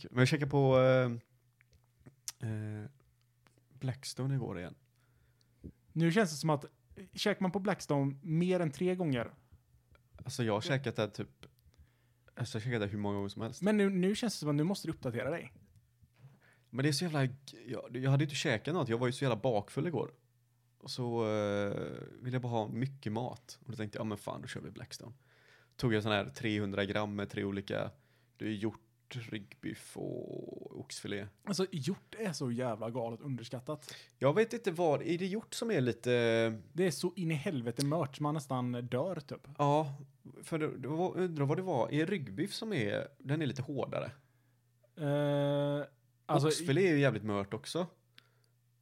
[0.00, 0.10] Kul.
[0.10, 2.86] Men jag checkade på eh, eh,
[3.68, 4.74] Blackstone igår igen.
[5.92, 6.64] Nu känns det som att,
[7.14, 9.34] käkar man på Blackstone mer än tre gånger?
[10.24, 11.46] Alltså jag har käkat det typ,
[12.34, 13.62] alltså jag har käkat det hur många gånger som helst.
[13.62, 15.52] Men nu, nu känns det som att nu måste du uppdatera dig.
[16.70, 17.24] Men det är så jävla,
[17.66, 20.12] jag, jag hade inte käkat något, jag var ju så jävla bakfull igår.
[20.78, 21.72] Och så eh,
[22.20, 23.58] ville jag bara ha mycket mat.
[23.64, 25.12] Och då tänkte jag, ja men fan då kör vi Blackstone.
[25.78, 27.90] Tog jag sån här 300 gram med tre olika,
[28.36, 28.80] det är hjort,
[29.30, 31.26] ryggbiff och oxfilé.
[31.44, 33.94] Alltså hjort är så jävla galet underskattat.
[34.18, 36.10] Jag vet inte vad, är det hjort som är lite,
[36.72, 39.48] Det är så in i helvete mört man nästan dör typ.
[39.58, 39.94] ja,
[40.42, 43.62] för det, det var, undrar vad det var, är ryggbiff som är, den är lite
[43.62, 44.10] hårdare?
[45.00, 45.84] Uh,
[46.26, 47.86] alltså, Oxfilé är ju jävligt mört också.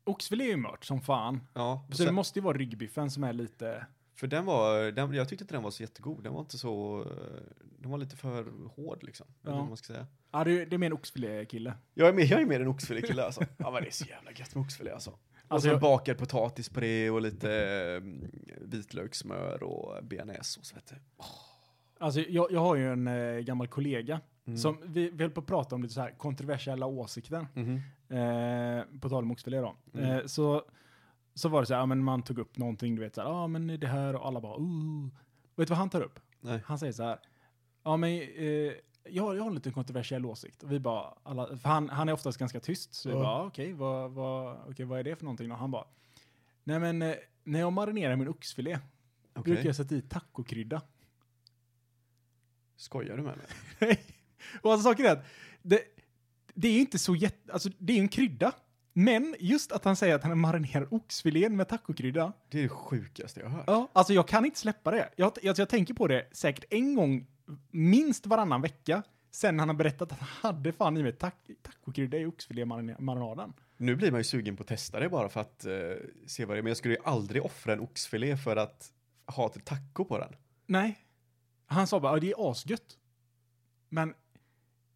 [0.04, 1.40] oxfilé är ju mört som fan.
[1.54, 3.86] Ja, Så sen- det måste ju vara ryggbiffen som är lite...
[4.16, 7.00] för den var, den, jag tyckte inte den var så jättegod, den var inte så,
[7.00, 7.42] eh,
[7.78, 9.26] den var lite för hård liksom.
[9.42, 9.50] Ja.
[9.56, 10.06] vad man ska säga.
[10.32, 11.74] Ja, det, är- det är mer en oxfilé-kille.
[11.94, 13.40] Jag är mer, jag är mer en oxfilé-kille alltså.
[13.56, 15.10] Ja men det är så jävla gött med oxfilé alltså.
[15.10, 17.52] Och Alltså, så jag- bakad potatis på det och lite
[17.96, 20.94] mm, vitlökssmör och bearnaisesås vet du.
[21.98, 24.58] Alltså, jag, jag har ju en eh, gammal kollega Mm.
[24.58, 27.46] som vi, vi höll på att prata om lite så här kontroversiella åsikter.
[27.54, 27.74] Mhm.
[28.08, 29.76] Eh, på tal om oxfilé då.
[29.94, 30.10] Mm.
[30.10, 30.62] Eh, så,
[31.36, 33.28] så var det så här, ja, men man tog upp någonting, du vet så här,
[33.28, 35.06] ja men det här och alla bara, oh.
[35.56, 36.20] Vet du vad han tar upp?
[36.40, 36.60] Nej.
[36.66, 37.18] Han säger så här,
[37.82, 38.72] ja men eh,
[39.10, 40.62] jag, har- jag har en liten kontroversiell åsikt.
[40.62, 43.20] Och vi bara, alla, för han, han är oftast ganska tyst, så vi Ja.
[43.22, 45.52] bara, okej, vad, vad, okej, vad är det för någonting?
[45.52, 45.84] Och han bara,
[46.64, 48.78] nej men eh, när jag marinerar min oxfilé
[49.34, 49.42] Okej.
[49.54, 50.82] brukar jag sätta i tacokrydda.
[52.76, 53.46] Skojar du med mig?
[53.80, 54.00] Nej.
[54.62, 55.24] Och alltså saken är att
[55.62, 55.80] det,
[56.54, 58.52] det är inte så jätte, alltså det är ju en krydda.
[58.98, 62.32] Men just att han säger att han marinerar oxfilén med tacokrydda.
[62.48, 63.64] Det är det sjukaste jag har hört.
[63.66, 65.08] Ja, alltså jag kan inte släppa det.
[65.16, 67.26] Jag, jag, jag tänker på det säkert en gång,
[67.70, 71.32] minst varannan vecka, sen han har berättat att han hade fan i med tac,
[71.62, 73.52] tacokrydda i oxfilémarinaden.
[73.76, 75.72] Nu blir man ju sugen på att testa det bara för att eh,
[76.26, 76.62] se vad det är.
[76.62, 78.92] Men jag skulle ju aldrig offra en oxfilé för att
[79.26, 80.32] ha till taco på den.
[80.66, 80.98] Nej.
[81.66, 82.98] Han sa bara, ja, det är asgött.
[83.88, 84.14] Men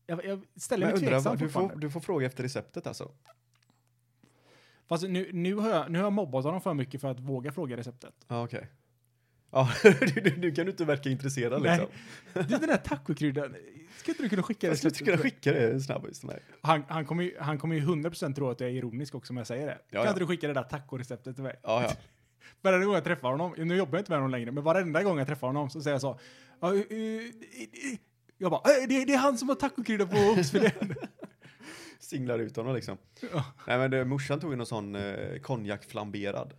[0.06, 3.12] jag, jag ställer Men mig undrar, tveksam du får, du får fråga efter receptet alltså.
[4.90, 7.52] Fast nu, nu, har jag, nu har jag mobbat honom för mycket för att våga
[7.52, 8.14] fråga receptet.
[8.28, 8.70] Ja, okej.
[9.52, 9.68] Ja,
[10.36, 11.78] nu, kan du inte verka intresserad Nej.
[11.78, 11.88] liksom.
[12.48, 13.44] Du, den där tacokryddan,
[13.96, 14.78] skulle inte du kunna skicka Jag det?
[14.78, 15.80] skulle inte kunna skicka det
[16.12, 16.42] till mig.
[16.62, 19.36] Han, han kommer ju, han kommer ju 100% tro att jag är ironisk också om
[19.36, 19.78] jag säger det.
[19.88, 20.08] Ja, kan ja.
[20.08, 21.60] inte du skicka det där tacoreceptet till mig?
[21.62, 21.90] Ja, ja.
[22.62, 25.18] Varenda gång jag träffar honom, nu jobbar jag inte med honom längre, men varenda gång
[25.18, 26.18] jag träffar honom så säger jag så.
[26.60, 26.96] "Ja, eh, eh,
[27.92, 27.98] eh."
[28.38, 30.72] Jag bara, "Eh, det, det är han som har tacokrydda på oxfilén.
[32.00, 32.98] Singlar ut honom liksom.
[33.32, 33.44] Ja.
[33.66, 36.54] Nej men det, morsan tog ju någon sån eh, konjak flamberad.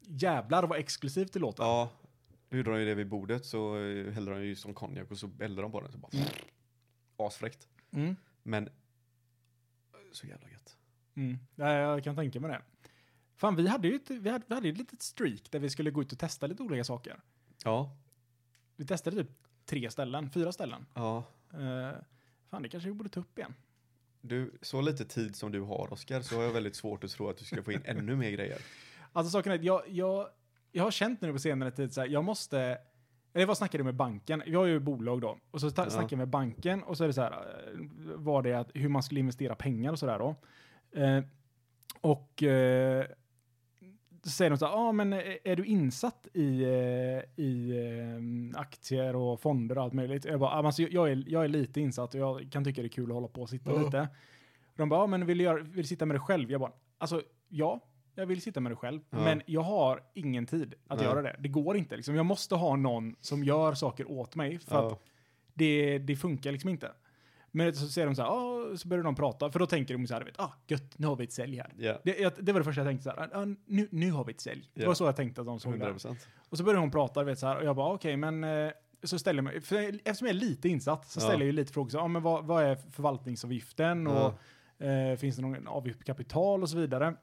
[0.00, 1.62] Jävlar vad exklusivt det låter.
[1.62, 1.90] Ja,
[2.48, 5.18] då gjorde de ju det vid bordet så eh, hällde de ju som konjak och
[5.18, 6.10] så eldade de på den så bara
[7.16, 7.68] asfräckt.
[7.90, 8.16] Mm.
[8.42, 8.68] Men
[10.12, 10.76] så jävla gött.
[11.14, 11.38] Mm.
[11.54, 12.62] Ja, jag kan tänka mig det.
[13.36, 15.90] Fan, vi hade ju ett, vi hade, vi hade ett litet streak där vi skulle
[15.90, 17.20] gå ut och testa lite olika saker.
[17.64, 17.96] Ja,
[18.76, 19.30] Vi testade typ
[19.64, 20.86] tre ställen, fyra ställen.
[20.94, 21.24] ja.
[21.54, 21.92] Uh,
[22.50, 23.54] fan, det kanske vi borde ta upp igen.
[24.24, 27.28] Du, så lite tid som du har Oskar så har jag väldigt svårt att tro
[27.28, 28.58] att du ska få in ännu mer grejer.
[29.14, 30.28] Alltså saken är att jag, jag,
[30.72, 32.78] jag har känt nu på senare tid så här, jag måste,
[33.32, 34.42] eller vad snackade jag med banken?
[34.46, 35.90] Jag har ju bolag då, och så ta, Ja.
[35.90, 37.78] snackade jag med banken och så är det så här, eh,
[38.14, 40.34] var det att hur man skulle investera pengar och sådär då.
[41.00, 41.24] Eh,
[42.00, 43.06] och eh,
[44.30, 47.70] säger de så här, ah, men är du insatt i, eh, i
[48.54, 50.24] eh, aktier och fonder och allt möjligt?
[50.24, 52.86] Jag bara, ah, alltså, jag, är, jag är lite insatt och jag kan tycka det
[52.86, 53.78] är kul att hålla på och sitta Ja.
[53.84, 54.08] lite.
[54.76, 56.50] De bara, ja men vill du, göra, vill du sitta med det själv?
[56.50, 57.80] Jag bara, alltså ja,
[58.14, 59.00] jag vill sitta med det själv.
[59.10, 59.18] Ja.
[59.18, 61.06] Men jag har ingen tid att Nej.
[61.08, 61.36] göra det.
[61.38, 62.14] Det går inte liksom.
[62.14, 64.98] Jag måste ha någon som gör saker åt mig för att Ja,
[65.54, 66.92] det, det funkar liksom inte.
[67.54, 70.06] Men så säger de så här, ah, så börjar de prata, för då tänker de
[70.06, 71.72] så här, vet, ah, gött, nu har vi ett sälj här.
[71.78, 71.98] ja.
[72.04, 74.32] Det, jag, det var det första jag tänkte så här, ah, nu, nu har vi
[74.32, 74.70] ett sälj.
[74.74, 74.88] Det Ja.
[74.88, 75.92] var så jag tänkte att de såg 100 det.
[75.92, 76.28] procent.
[76.48, 78.70] Och så började hon prata, vet, så här, och jag bara, okej, men eh,
[79.02, 81.22] så ställer jag mig, för eftersom jag är lite insatt så Ja.
[81.24, 82.76] ställer jag ju lite frågor, så, ah, men vad, vad är
[83.26, 84.34] förvaltningsavgiften och
[84.78, 84.86] Ja.
[84.86, 87.14] eh, finns det någon avgift på kapital och så vidare.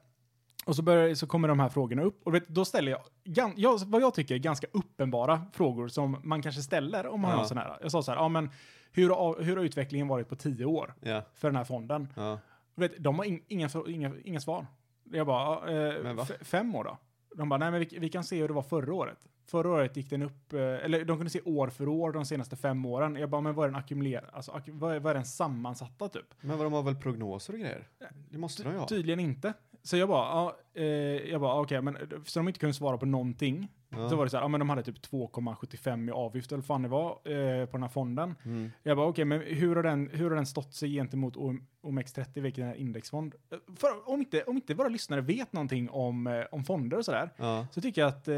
[0.66, 3.52] Och så, börjar, så kommer de här frågorna upp och vet, då ställer jag, gan,
[3.56, 7.36] jag, vad jag tycker är ganska uppenbara frågor som man kanske ställer om man Ja.
[7.36, 7.78] har sån här.
[7.82, 8.50] Jag sa så här, ja men
[8.92, 12.08] hur, har- hur har utvecklingen varit på tio år Ja, för den här fonden?
[12.16, 12.38] ja.
[12.74, 14.66] Vet, de har in, inga, inga, inga svar.
[15.12, 16.98] Jag bara, eh, fem år då?
[17.36, 19.18] De bara, nej men vi, vi kan se hur det var förra året.
[19.46, 22.56] Förra året gick den upp, eh, eller de kunde se år för år de senaste
[22.56, 23.16] fem åren.
[23.16, 26.08] Jag bara, men vad är den ackumulerad, alltså ak- vad är, vad är den sammansatta
[26.08, 26.34] typ?
[26.40, 27.88] Men vad de har väl prognoser och grejer?
[28.30, 28.86] Det måste de ju ha.
[28.88, 29.52] Tydligen inte.
[29.82, 30.84] Så jag bara, ja, eh,
[31.30, 33.68] jag bara, okej, men så de inte kunde svara på någonting.
[33.90, 34.08] Ja.
[34.08, 36.82] Så var det så här, ja men de hade typ 2,75 i avgift eller fan
[36.82, 38.34] det var eh, på den här fonden.
[38.44, 38.70] Mm.
[38.82, 42.40] Jag bara, okej, men hur har, den, hur har den stått sig gentemot OM- OMX30,
[42.40, 43.34] vilken är indexfond?
[43.52, 47.04] Eh, För, om, inte, om inte våra lyssnare vet någonting om, eh, om fonder och
[47.04, 47.66] sådär, Ja.
[47.72, 48.34] så tycker jag att eh,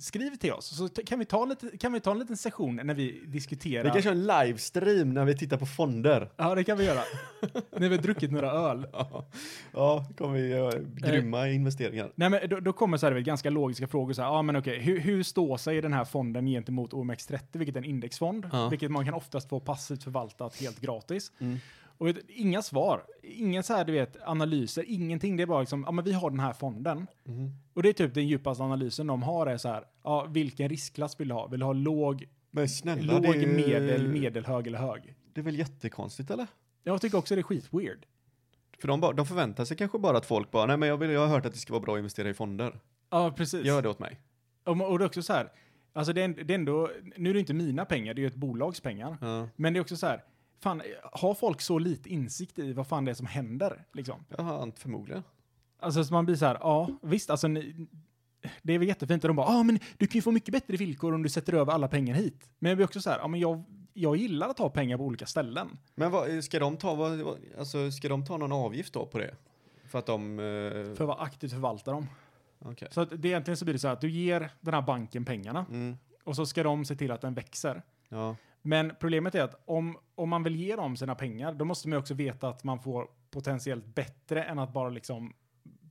[0.00, 2.94] skriv till oss så kan vi ta, lite, kan vi ta en liten session när
[2.94, 3.84] vi diskuterar.
[3.84, 6.30] Vi kan köra en livestream när vi tittar på fonder.
[6.36, 7.00] Ja, det kan vi göra.
[7.70, 8.86] när vi har druckit några öl.
[8.92, 9.24] Ja,
[9.72, 12.12] ja kommer vi göra grymma investeringar.
[12.14, 14.12] Nej, men då, då kommer så här, vet, ganska logiska frågor.
[14.12, 17.76] Så här, ja, men okej, hur, hur står sig den här fonden gentemot OMX30, vilket
[17.76, 18.68] är en indexfond, Ja.
[18.68, 21.32] vilket man kan oftast få passivt förvaltat helt gratis.
[21.38, 21.58] Mm.
[22.00, 25.36] Och vet, inga svar, inga så här, du vet, analyser, ingenting.
[25.36, 27.06] Det är bara liksom, ja men vi har den här fonden.
[27.24, 27.50] Mhm.
[27.74, 31.20] Och det är typ den djupaste analysen de har är så här, ja vilken riskklass
[31.20, 31.46] vill du ha?
[31.46, 35.14] Vill du ha låg, Men snälla, låg, det är, medel, medelhög eller hög?
[35.32, 36.46] det är väl jättekonstigt eller?
[36.82, 38.06] Jag tycker också det är skitweird.
[38.78, 41.10] För de, bara, de förväntar sig kanske bara att folk bara, nej men jag, vill,
[41.10, 42.80] jag har hört att det ska vara bra att investera i fonder.
[43.10, 43.66] Ja, precis.
[43.66, 44.20] Gör det åt mig.
[44.64, 45.52] Och, och det är också så här,
[45.92, 48.26] alltså det är, det är ändå, nu är det inte mina pengar, det är ju
[48.26, 49.16] ett bolags pengar.
[49.20, 49.48] Ja.
[49.56, 50.24] Men det är också så här,
[50.62, 53.84] fan, har folk så lite insikt i vad fan det är som händer?
[53.92, 54.24] Liksom?
[54.38, 55.22] Ja, förmodligen.
[55.78, 57.86] Alltså så man blir så här, ja visst, alltså ni,
[58.62, 60.76] det är väl jättefint att de bara, ja men du kan ju få mycket bättre
[60.76, 62.48] villkor om du sätter över alla pengar hit.
[62.58, 63.62] Men jag blir också så här, ja men jag,
[63.94, 65.78] jag gillar att ha pengar på olika ställen.
[65.94, 69.34] Men vad, ska de ta, vad, alltså, ska de ta någon avgift då på det?
[69.86, 70.38] För att de...
[70.38, 72.06] eh, För att vara aktivt förvalta dem.
[72.58, 72.88] Okej.
[72.90, 75.24] Så att det egentligen så blir det så här att du ger den här banken
[75.24, 77.82] pengarna Mm, och så ska de se till att den växer.
[78.08, 78.36] ja.
[78.62, 81.98] Men problemet är att om, om man vill ge dem sina pengar, då måste man
[81.98, 85.32] också veta att man får potentiellt bättre än att bara liksom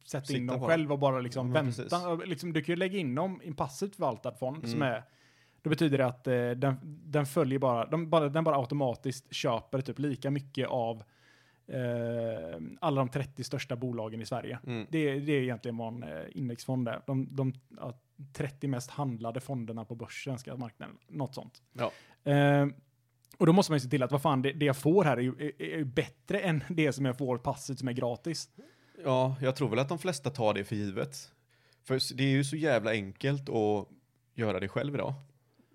[0.06, 0.70] sätta in Sitta dem bara.
[0.70, 2.16] själv och bara liksom Ja, vänta.
[2.26, 4.94] Liksom, du kan ju lägga in dem i en passivt förvaltad fond som Mm.
[4.94, 5.04] är
[5.62, 9.82] då betyder det att eh, den, den följer bara, de, bara, den bara automatiskt köper
[9.82, 11.04] typ lika mycket av
[11.68, 14.60] eh, alla de 30 största bolagen i Sverige.
[14.68, 14.88] Mm.
[14.90, 17.02] Det, det är egentligen vad en eh, indexfond är.
[17.06, 17.94] De, de ja,
[18.34, 21.64] 30 mest handlade fonderna på börsen, marknaden, något sånt.
[21.74, 21.92] Ja.
[22.32, 22.68] Eh,
[23.38, 25.18] och då måste man ju se till att vad fan, det, det jag får här
[25.18, 28.50] är ju, är, är ju bättre än det som jag får passivt som är gratis.
[29.04, 31.32] ja, jag tror väl att de flesta tar det för givet.
[31.84, 33.88] För det är ju så jävla enkelt att
[34.34, 35.14] göra det själv idag.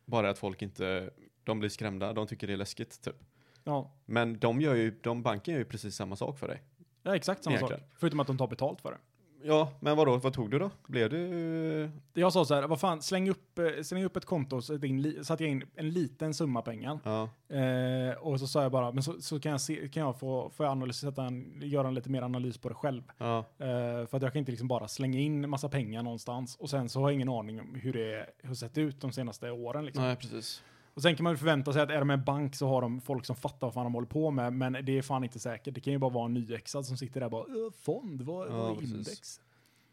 [0.05, 1.11] Bara att folk inte,
[1.45, 3.17] de blir skrämda, de tycker det är läskigt typ.
[3.65, 6.63] Ja, Men de gör ju, de banken gör ju precis samma sak för dig.
[7.03, 7.81] ja exakt samma Egentligen.
[7.81, 7.91] sak.
[7.99, 8.99] Förutom att de tar betalt för det.
[9.47, 10.71] Ja, men vadå, vad tog du då?
[10.87, 11.91] Blev du...
[12.15, 15.45] Jag sa så här, vad fan, släng upp, eh, släng upp ett konto in, satte
[15.45, 16.99] jag in en liten summa pengar.
[17.05, 20.19] Ja, Eh, och så sa jag bara, men så, så kan jag, se, kan jag
[20.19, 21.31] få, få analysera,
[21.61, 23.03] göra en lite mer analys på det själv.
[23.19, 26.71] ja, Eh, för att jag kan inte liksom bara slänga in massa pengar någonstans och
[26.71, 29.85] sen så har jag ingen aning om hur det har sett ut de senaste åren.
[29.85, 30.05] Liksom.
[30.05, 30.63] nej precis.
[30.95, 33.01] Och sen kan man ju förvänta sig att är de en bank så har de
[33.01, 35.75] folk som fattar vad fan de håller på med, men det är fan inte säkert.
[35.75, 38.49] Det kan ju bara vara en nyexad som sitter där och bara "Ö, fond, vad,
[38.49, 38.95] Ja, vad är precis.
[38.95, 39.41] index?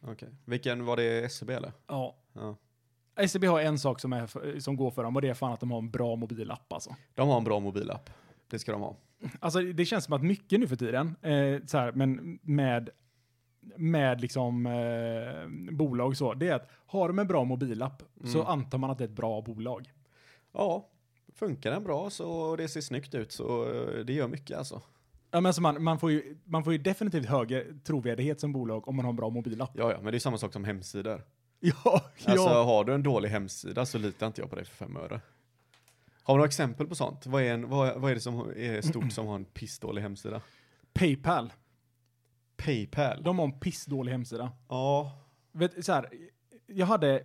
[0.02, 0.30] Okej.
[0.46, 1.72] Vilken, var det SEB eller?
[1.88, 2.16] Ja.
[2.34, 2.56] Ja.
[3.28, 5.60] SEB har en sak som, är som går för dem och det är fan att
[5.60, 6.96] de har en bra mobilapp alltså.
[7.16, 8.10] De har en bra mobilapp.
[8.48, 8.96] Det ska de ha.
[9.40, 12.90] Alltså det känns som att mycket nu för tiden, eh, så här, men med,
[13.76, 18.48] med liksom eh, bolag så, det är att har de en bra mobilapp så Mm.
[18.52, 19.92] antar man att det är ett bra bolag.
[20.54, 20.90] Ja,
[21.36, 24.82] funkar den bra så och det ser snyggt ut så eh, det gör mycket alltså.
[25.32, 28.88] Ja, men alltså man, man, får ju, man får ju definitivt högre trovärdighet som bolag
[28.88, 29.72] om man har en bra mobilapp.
[29.74, 31.24] Ja, ja, men det är samma sak som hemsidor.
[31.64, 32.64] Ja, Alltså ja.
[32.64, 35.22] har du en dålig hemsida så litar inte jag på dig för fem öre.
[36.24, 37.26] Har du några exempel på sånt?
[37.26, 40.42] Vad är, en, vad, vad är det som är stort som har en pissdålig hemsida?
[40.94, 41.54] Paypal,
[42.58, 43.24] Paypal?
[43.24, 44.52] de har en pissdålig hemsida.
[44.70, 45.12] Ja,
[45.52, 46.10] Vet, så här,
[46.68, 47.24] jag hade,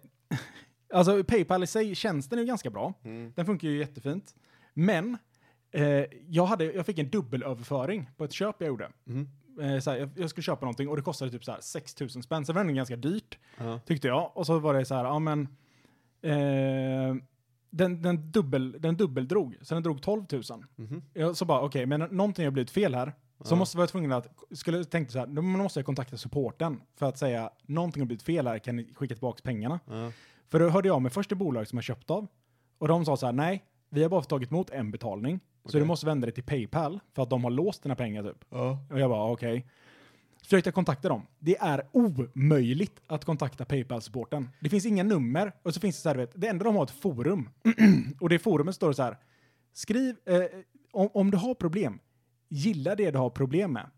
[0.92, 2.94] alltså Paypal i sig, tjänsten är ju ganska bra.
[3.04, 3.32] mm.
[3.36, 4.34] Den funkar ju jättefint.
[4.74, 5.18] Men
[5.70, 8.90] eh, jag, hade, jag fick en dubbelöverföring på ett köp jag gjorde.
[9.06, 9.28] Mm.
[9.60, 12.00] Eh, så här, jag, jag skulle köpa någonting och det kostade typ så här 6
[12.00, 12.46] 000 spänn.
[12.46, 13.80] Så det var ändå ganska dyrt, Ja.
[13.86, 14.30] tyckte jag.
[14.36, 15.48] Och så var det så här, ja men...
[16.22, 17.14] Eh,
[17.70, 20.42] den, den, dubbel, den dubbeldrog, så den drog 12 000.
[20.76, 21.02] Mhm.
[21.14, 23.12] Jag så bara, okej, men någonting har blivit fel här.
[23.44, 23.58] Så Ja.
[23.58, 27.18] måste vara tvungen att, skulle tänkte så här, då måste jag kontakta supporten för att
[27.18, 29.80] säga, någonting har blivit fel här, kan ni skicka tillbaka pengarna?
[29.86, 30.12] Ja.
[30.48, 32.26] För då hörde jag med första bolag som jag köpt av.
[32.78, 35.40] Och de sa så här, nej, vi har bara tagit emot en betalning.
[35.40, 35.80] Så Okej.
[35.80, 38.44] du måste vända dig till Paypal för att de har låst dina pengar typ.
[38.50, 38.78] Ja.
[38.90, 39.66] Och jag bara, okej.
[40.36, 41.22] Så försökte jag kontakta dem.
[41.38, 44.48] Det är omöjligt att kontakta Paypal-supporten.
[44.60, 46.84] Det finns inga nummer och så finns det så här, vet, det enda de har
[46.84, 47.48] ett forum.
[48.20, 49.16] och det forumet står det så här,
[49.72, 50.42] skriv, eh,
[50.92, 51.98] om, om du har problem,
[52.48, 53.90] gilla det du har problem med.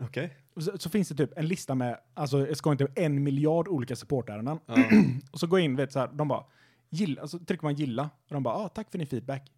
[0.00, 0.36] Okej.
[0.54, 3.68] Och så, så finns det typ en lista med, alltså jag ska inte en miljard
[3.68, 4.58] olika supportärenden.
[4.66, 4.74] Ja.
[5.32, 6.44] Och så går jag in, vet så här, de bara,
[6.90, 8.10] gilla, så trycker man gilla.
[8.28, 9.52] Och de bara, ah, tack för din feedback.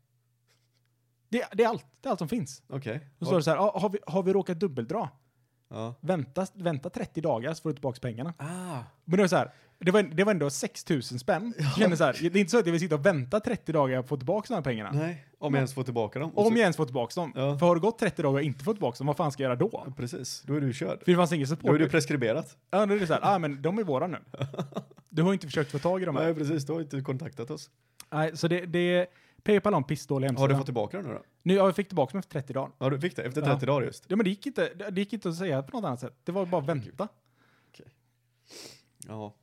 [1.29, 2.63] Det, det, är allt, det är allt som finns.
[2.69, 2.97] Okej.
[3.19, 5.09] Och så står det så här, ah, har, vi, har vi råkat dubbeldra?
[5.73, 5.95] Ja.
[6.01, 8.35] Vänta, vänta 30 dagar så får du tillbaka pengarna.
[8.37, 8.79] Ah.
[9.05, 11.55] Men det var så här, det var, det var ändå 6 000 spänn.
[11.59, 13.73] Jag kände så här, det är inte så att jag vill sitta och vänta 30
[13.73, 14.91] dagar och få tillbaka de här pengarna.
[14.93, 16.31] Nej, om jag ens får tillbaka dem.
[16.35, 17.33] Om så- jag ens får tillbaka dem.
[17.37, 17.59] Ja.
[17.59, 19.49] För har det gått 30 dagar och inte fått tillbaka dem, vad fan ska jag
[19.49, 19.93] göra då?
[19.97, 20.99] Precis, då är du körd.
[21.05, 21.79] För det fanns ingen Då är support.
[21.79, 22.57] du preskriberat.
[22.71, 24.19] Ja, då är det så här, ah, men de är våra nu.
[25.15, 26.25] Du har inte försökt få tag i dem här.
[26.25, 26.65] Nej, precis.
[26.67, 27.71] Du har inte kontaktat oss.
[28.13, 29.07] Nej, så det, det
[29.45, 30.43] Paypal har en pissdålig hemsida.
[30.43, 31.23] Har du fått tillbaka den nu då?
[31.43, 32.71] Nu, ja, jag fick tillbaka dem efter 30 dagar.
[32.79, 33.47] Ja, du fick det efter Ja.
[33.47, 34.05] 30 dagar just.
[34.09, 36.17] Ja, men det gick inte, det gick inte att säga på något annat sätt.
[36.25, 37.09] Det var bara att vänta.
[39.09, 39.35] Ja.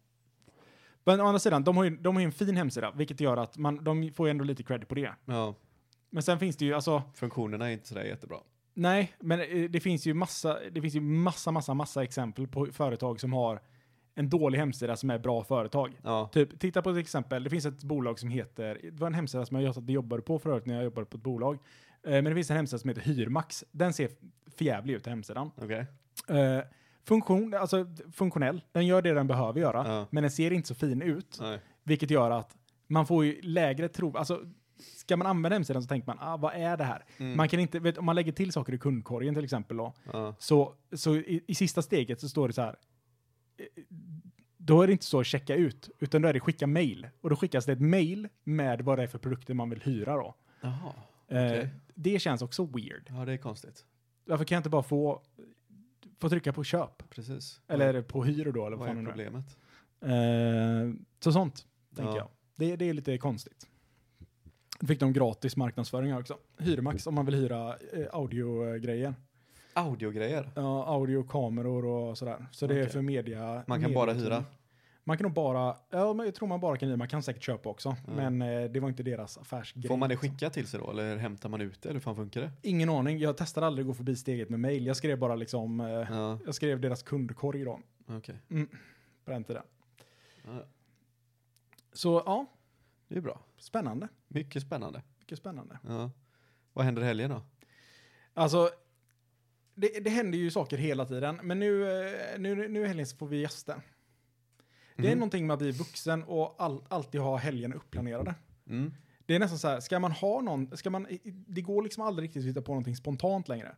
[1.04, 3.38] Men å andra sidan, de har ju, de har ju en fin hemsida, vilket gör
[3.38, 5.14] att man, de får ju ändå lite cred på det.
[5.26, 5.56] ja.
[6.12, 8.38] Men sen finns det ju, alltså, Funktionerna är inte sådär jättebra.
[8.74, 12.66] nej, men eh, det finns ju massa, det finns ju massa, massa, massa exempel på
[12.66, 13.62] företag som har
[14.20, 16.00] en dålig hemsida som är bra företag.
[16.04, 16.30] Ja.
[16.34, 19.46] Typ, titta på ett exempel, det finns ett bolag som heter, det var en hemsida
[19.46, 21.56] som jag jobbade på förut när jag jobbade på ett bolag.
[22.04, 23.64] Eh, Men det finns en hemsida som heter Hyrmax.
[23.72, 24.10] Den ser
[24.58, 25.52] förjävlig ut, hemsidan.
[25.58, 25.86] Okej.
[26.28, 26.64] Eh,
[27.04, 30.08] funktion, alltså funktionell, den gör det den behöver göra, Ja.
[30.10, 31.38] men den ser inte så fin ut.
[31.42, 31.60] Nej.
[31.84, 32.56] Vilket gör att
[32.88, 34.42] man får ju lägre tro, alltså
[34.98, 37.06] ska man använda hemsidan så tänker man, ah, vad är det här?
[37.18, 37.38] Mm.
[37.38, 40.36] Man kan inte, vet, om man lägger till saker i kundkorgen till exempel då, Ja.
[40.40, 42.76] så, så i, i sista steget så står det så här,
[43.58, 43.66] eh,
[44.70, 47.08] då är det inte så checka ut, utan då är det skicka mail.
[47.22, 50.16] Och då skickas det ett mail med vad det är för produkter man vill hyra
[50.16, 50.36] då.
[50.62, 50.94] Jaha.
[51.28, 51.70] Eh, Okej.
[51.96, 53.08] Det känns också weird.
[53.10, 53.86] Ja, det är konstigt.
[54.26, 55.22] Varför kan jag inte bara få,
[56.20, 57.10] få trycka på köp?
[57.10, 57.62] Precis.
[57.68, 59.58] Eller på hyr då, eller vad vad fan är problemet?
[60.02, 62.18] Eh, så sånt, tänker Ja.
[62.18, 62.28] jag.
[62.56, 63.68] Det, det är lite konstigt.
[64.80, 66.38] Då fick de gratis marknadsföring också.
[66.58, 69.14] Hyrmax om man vill hyra eh, audiogrejer.
[69.74, 70.50] Audiogrejer.
[70.56, 72.46] Ja, audio, kameror och sådär.
[72.52, 73.64] Så det är för media.
[73.68, 74.34] Man kan bara mediateam.
[74.34, 74.46] hyra.
[75.10, 77.96] Man kan nog bara, ja jag tror man bara kan man kan säkert köpa också.
[78.08, 78.14] Ja.
[78.14, 79.88] Men eh, det var inte deras affärsgrej.
[79.88, 82.16] Får man det skickat till sig då, eller hämtar man ut det, eller hur fan
[82.16, 82.52] funkar det?
[82.62, 84.86] Ingen aning, jag testade aldrig att gå förbi steget med mail.
[84.86, 88.36] Jag skrev bara liksom, eh, Ja, jag skrev deras kundkorg då, okej.
[89.26, 89.64] på den tiden.
[90.46, 90.64] Ja,
[91.94, 92.46] Så ja,
[93.08, 93.42] det är bra.
[93.58, 94.08] spännande.
[94.28, 95.04] Mycket spännande.
[95.20, 95.80] Mycket spännande.
[95.88, 96.12] Ja.
[96.74, 97.42] Vad händer i helgen då?
[98.34, 98.70] Alltså,
[99.76, 103.28] det, det händer ju saker hela tiden, men nu, eh, nu, nu helgen så får
[103.28, 103.82] vi gäster.
[105.02, 105.20] Det är Mhm.
[105.20, 108.36] någonting med att bli vuxen och all, alltid ha helgen uppplanerade.
[108.70, 108.94] Mm.
[109.26, 111.08] Det är nästan så här, ska man ha någon, ska man,
[111.48, 113.76] det går liksom aldrig riktigt att hitta på någonting spontant längre.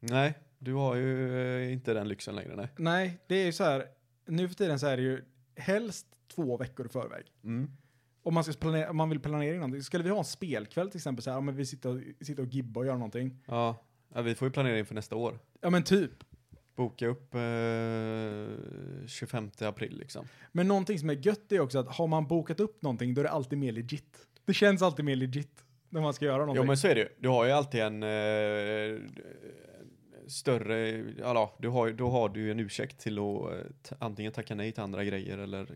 [0.00, 2.68] Nej, du har ju eh, inte den lyxen längre, nej.
[2.76, 3.86] Nej, det är ju så här,
[4.26, 5.24] nu för tiden så är det ju
[5.56, 7.24] helst två veckor i förväg.
[7.44, 7.70] Mm.
[8.22, 9.82] Om man, ska planera, om man vill planera in någonting.
[9.82, 12.48] Skulle vi ha en spelkväll till exempel, så här, om vi sitter och, sitter och
[12.48, 13.38] gibbar och gör någonting.
[13.46, 13.76] Ja.
[14.14, 15.38] ja, vi får ju planera inför nästa år.
[15.60, 16.24] Ja men typ.
[16.76, 17.40] Boka upp eh,
[19.06, 20.28] 25 april liksom.
[20.52, 23.24] Men någonting som är gött är också att har man bokat upp någonting då är
[23.24, 24.26] det alltid mer legit.
[24.44, 26.62] Det känns alltid mer legit när man ska göra någonting.
[26.62, 27.08] Jo men så är det ju.
[27.18, 29.00] Du har ju alltid en eh,
[30.26, 34.54] större, ja, du har, då har du ju en ursäkt till att eh, antingen tacka
[34.54, 35.68] nej till andra grejer eller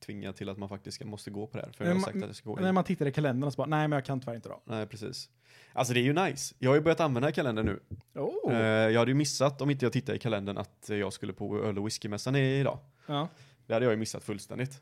[0.00, 1.72] tvinga till att man faktiskt ska, måste gå på det här.
[1.72, 2.74] För jag har sagt att jag ska gå När in.
[2.74, 4.62] man tittar i kalendern och så bara, nej men jag kan tyvärr inte då.
[4.64, 5.30] Nej, precis.
[5.72, 6.54] Alltså det är ju nice.
[6.58, 7.80] Jag har ju börjat använda kalendern nu.
[8.14, 8.54] Oh.
[8.54, 11.58] Eh, jag hade ju missat, om inte jag tittade i kalendern, att jag skulle på
[11.58, 12.78] öl och whiskymässan idag.
[13.06, 13.28] Ja.
[13.66, 14.80] Det hade jag ju missat fullständigt.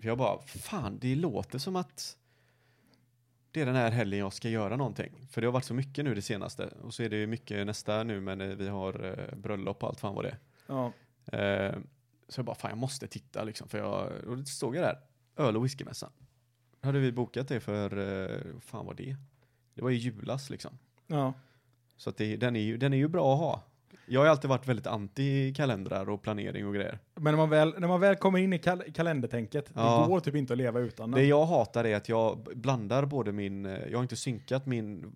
[0.00, 2.16] För jag bara, fan, det låter som att
[3.50, 5.12] det är den här helgen jag ska göra någonting.
[5.30, 6.66] För det har varit så mycket nu det senaste.
[6.82, 9.88] Och så är det ju mycket nästa nu, men eh, vi har eh, bröllop och
[9.88, 10.92] allt fan vad det ja.
[11.26, 11.78] är.
[12.32, 13.68] Så jag bara, fan jag måste titta liksom.
[13.68, 14.98] För jag, och då stod jag där,
[15.36, 16.10] öl och whiskymässan.
[16.80, 17.98] Hade vi bokat det för,
[18.30, 19.16] eh, fan vad det?
[19.74, 20.78] Det var ju julas liksom.
[21.06, 21.32] ja.
[21.96, 23.62] Så att det, den, är ju, den är ju bra att ha.
[24.06, 26.98] Jag har ju alltid varit väldigt anti kalendrar och planering och grejer.
[27.14, 30.00] Men när man väl, när man väl kommer in i kal kalendertänket, Ja.
[30.02, 31.28] det går typ inte att leva utan Det den.
[31.28, 35.12] jag hatar är att jag blandar både min, eh, jag har inte synkat min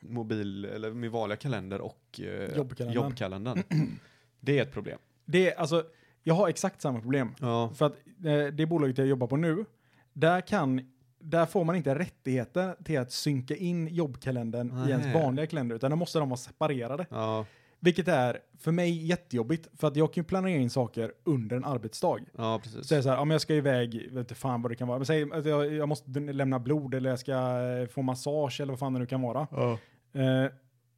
[0.00, 2.92] mobil, eller min vanliga kalender och eh, Jobbkalendern.
[3.04, 3.62] jobbkalendern.
[4.40, 4.98] Det är ett problem.
[5.24, 5.84] Det är, alltså,
[6.26, 7.34] jag har exakt samma problem.
[7.40, 7.92] Ja, För att
[8.24, 9.64] eh, det bolaget jag jobbar på nu,
[10.12, 10.80] där kan
[11.18, 15.22] där får man inte rättigheter till att synka in jobbkalendern i ens Nej.
[15.22, 17.06] vanliga kalender, utan då måste de vara separerade.
[17.10, 17.44] ja,
[17.80, 21.64] Vilket är för mig jättejobbigt, för att jag kan ju planera in saker under en
[21.64, 22.18] arbetsdag.
[22.36, 22.86] ja precis.
[22.86, 24.88] Så är det så här, om jag ska iväg, vet inte fan vad det kan
[24.88, 28.60] vara, men säg att jag, jag måste lämna blod eller jag ska eh, få massage
[28.60, 29.46] eller vad fan det nu kan vara.
[29.50, 29.78] Ja.
[30.20, 30.50] Eh,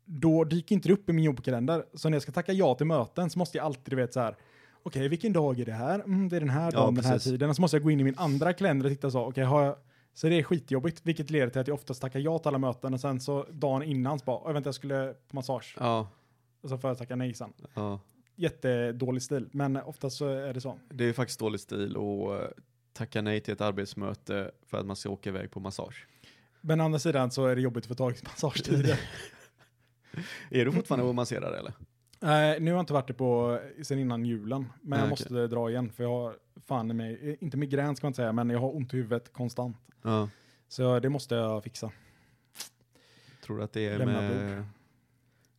[0.05, 1.85] då dyker inte det upp i min jobbkalender.
[1.95, 4.21] Så när jag ska tacka ja till möten så måste jag alltid, du vet så
[4.21, 4.37] här,
[4.89, 5.99] okej vilken dag är det här?
[6.01, 7.51] Mm, det är den här Ja, dagen, den här tiden.
[7.51, 9.63] Och så måste jag gå in i min andra kalender och titta så, okej har
[9.65, 9.77] jag,
[10.15, 12.95] så det är skitjobbigt, vilket leder till att jag oftast tackar ja till alla möten
[12.95, 15.77] och sen så dagen innan så bara, "Oj, vänta jag skulle på massage.
[15.81, 16.09] Ja,
[16.63, 17.53] Och så får jag tacka nej sen.
[17.75, 18.01] ja.
[18.37, 20.79] Jättedålig stil, men oftast så är det så.
[20.91, 22.49] Det är faktiskt dålig stil att eh,
[22.93, 26.07] tacka nej till ett arbetsmöte för att man ska åka iväg på massage.
[26.61, 29.01] Men å andra sidan så är det jobbigt att få tag i massagetider.
[30.51, 31.73] Är du fortfarande och masserar eller?
[32.21, 35.11] Nej, nu har jag inte varit det på sen innan julen, men Nej, jag okej.
[35.11, 38.33] måste dra igen för jag har fan i mig, inte migrän ska man inte säga,
[38.33, 39.77] men jag har ont i huvudet konstant.
[40.03, 40.29] Ja.
[40.69, 41.91] Så det måste jag fixa.
[43.45, 44.65] Tror du att det är Lämna med...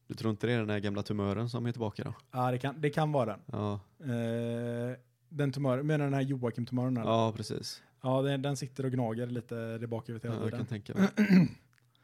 [0.07, 2.13] Du tror inte det är den här gamla tumören som är tillbaka då?
[2.31, 3.39] Ja, det kan, det kan vara den.
[3.45, 4.97] Ja, Eh,
[5.29, 6.95] Den tumören, menar den här Joakim-tumören?
[6.95, 7.81] Ja, precis.
[8.01, 10.59] Ja, den, den sitter och gnager lite där bak i Ja, hela jag tiden.
[10.59, 11.07] kan tänka mig.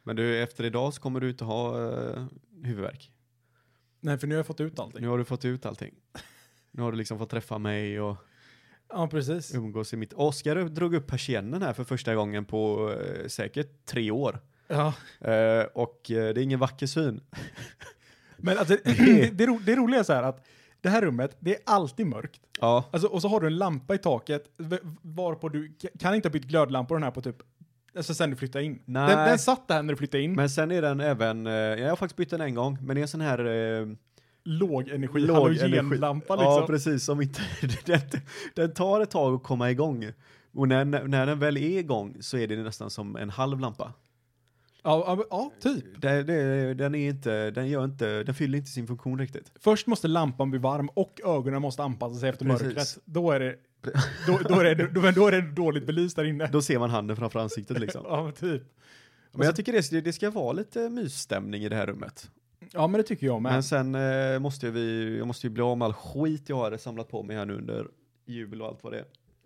[0.03, 2.25] Men du, efter idag så kommer du inte ha uh,
[2.63, 3.11] huvudvärk.
[3.99, 5.01] Nej, för nu har jag fått ut allting.
[5.01, 5.93] Nu har du fått ut allting.
[6.71, 8.15] Nu har du liksom fått träffa mig och
[8.89, 9.55] Ja, precis.
[9.55, 10.13] umgås i mitt...
[10.13, 14.39] Oskar drog upp persiennen här för första gången på eh, säkert tre år.
[14.67, 14.93] Ja.
[15.19, 17.21] Eh, och eh, det är ingen vacker syn.
[18.37, 20.47] Men alltså, det, det, ro, det roliga är så här att
[20.81, 22.41] det här rummet, det är alltid mörkt.
[22.61, 24.43] Ja, Alltså, och så har du en lampa i taket
[25.01, 27.37] varpå du kan inte ha bytt glödlampor den här på typ,
[27.95, 28.79] alltså sen du flyttade in.
[28.85, 29.15] Nej.
[29.15, 30.33] Den, den satt där när du flyttade in.
[30.33, 32.99] men sen är den även, eh, jag har faktiskt bytt den en gång, men det
[32.99, 33.87] är en sån här eh,
[34.43, 35.77] låg energi, låg energi.
[35.77, 36.53] halogenlampa liksom.
[36.53, 37.41] Ja, precis, som inte,
[37.85, 37.99] den,
[38.53, 40.11] den tar ett tag att komma igång.
[40.53, 43.93] Och när, när den väl är igång så är det nästan som en halv lampa.
[44.83, 46.01] Ja, ja, ja, typ.
[46.01, 49.51] Det, det, den är inte, den gör inte, den fyller inte sin funktion riktigt.
[49.59, 52.67] Först måste lampan bli varm och ögonen måste anpassa sig efter Precis.
[52.67, 52.97] mörkret.
[53.05, 53.55] Då är det,
[54.27, 56.47] då, då, är det, då, då är det dåligt belyst där inne.
[56.47, 58.05] Då ser man handen framför ansiktet liksom.
[58.09, 58.63] Ja, men typ.
[59.31, 62.29] Men jag tycker det, det ska vara lite mysstämning i det här rummet.
[62.71, 63.51] Ja, men det tycker jag med.
[63.51, 66.77] Men sen eh, måste vi, jag måste ju bli av med all skit jag har
[66.77, 67.87] samlat på mig här nu under
[68.25, 69.05] jul och allt vad det är.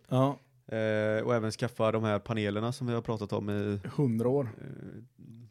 [0.09, 0.39] Ja,
[0.71, 4.49] Eh, och även skaffa de här panelerna som vi har pratat om i hundra år.
[4.61, 5.03] eh,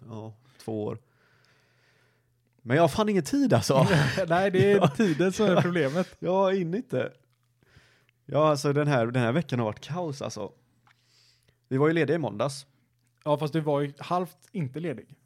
[0.08, 0.34] ja,
[0.64, 0.98] två år.
[2.62, 3.86] Men jag har fan ingen tid alltså.
[4.28, 6.16] Nej, det är tiden som är problemet.
[6.18, 7.12] jag är inne inte.
[8.30, 10.52] Ja, alltså den här, den här veckan har varit kaos alltså.
[11.68, 12.66] Vi var ju lediga i måndags.
[13.24, 15.16] Ja, fast du var ju halvt inte ledig.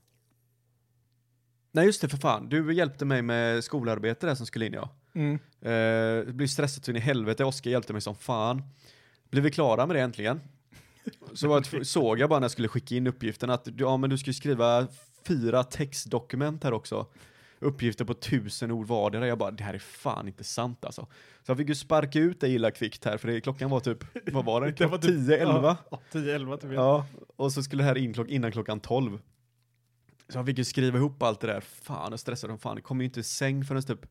[1.72, 4.90] Nej just det för fan, du hjälpte mig med skolarbete där som skulle in ja.
[5.14, 5.38] Mm.
[5.60, 8.62] Eh, blev stressat in i helvete, Oskar hjälpte mig som fan.
[9.30, 10.40] Blev vi klara med det äntligen?
[11.34, 14.18] Så var såg jag bara när jag skulle skicka in uppgiften att ja, men du
[14.18, 14.88] ska skriva
[15.26, 17.06] fyra textdokument här också.
[17.62, 19.26] Uppgifter på tusen ord vardera.
[19.26, 21.06] Jag bara, det här är fan inte sant alltså.
[21.42, 24.04] Så jag fick ju sparka ut det illa kvickt här, för det, klockan var typ,
[24.32, 24.72] vad var det?
[24.78, 25.76] Det var typ- 10, 11?
[25.90, 26.72] Ja, 10, 11 typ.
[26.72, 27.06] Ja,
[27.36, 29.18] och så skulle det här in klock, innan klockan 12.
[30.28, 31.60] Så jag fick ju skriva ihop allt det där.
[31.60, 32.76] Fan, och stressade som fan.
[32.76, 34.06] Det kom ju inte i säng förrän typ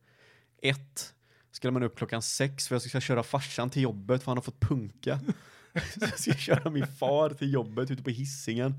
[0.61, 1.13] ett.
[1.51, 4.41] Skulle man upp klockan sex för jag ska köra farsan till jobbet för han har
[4.41, 5.19] fått punka.
[5.73, 8.73] så jag ska köra min far till jobbet ute på hissingen.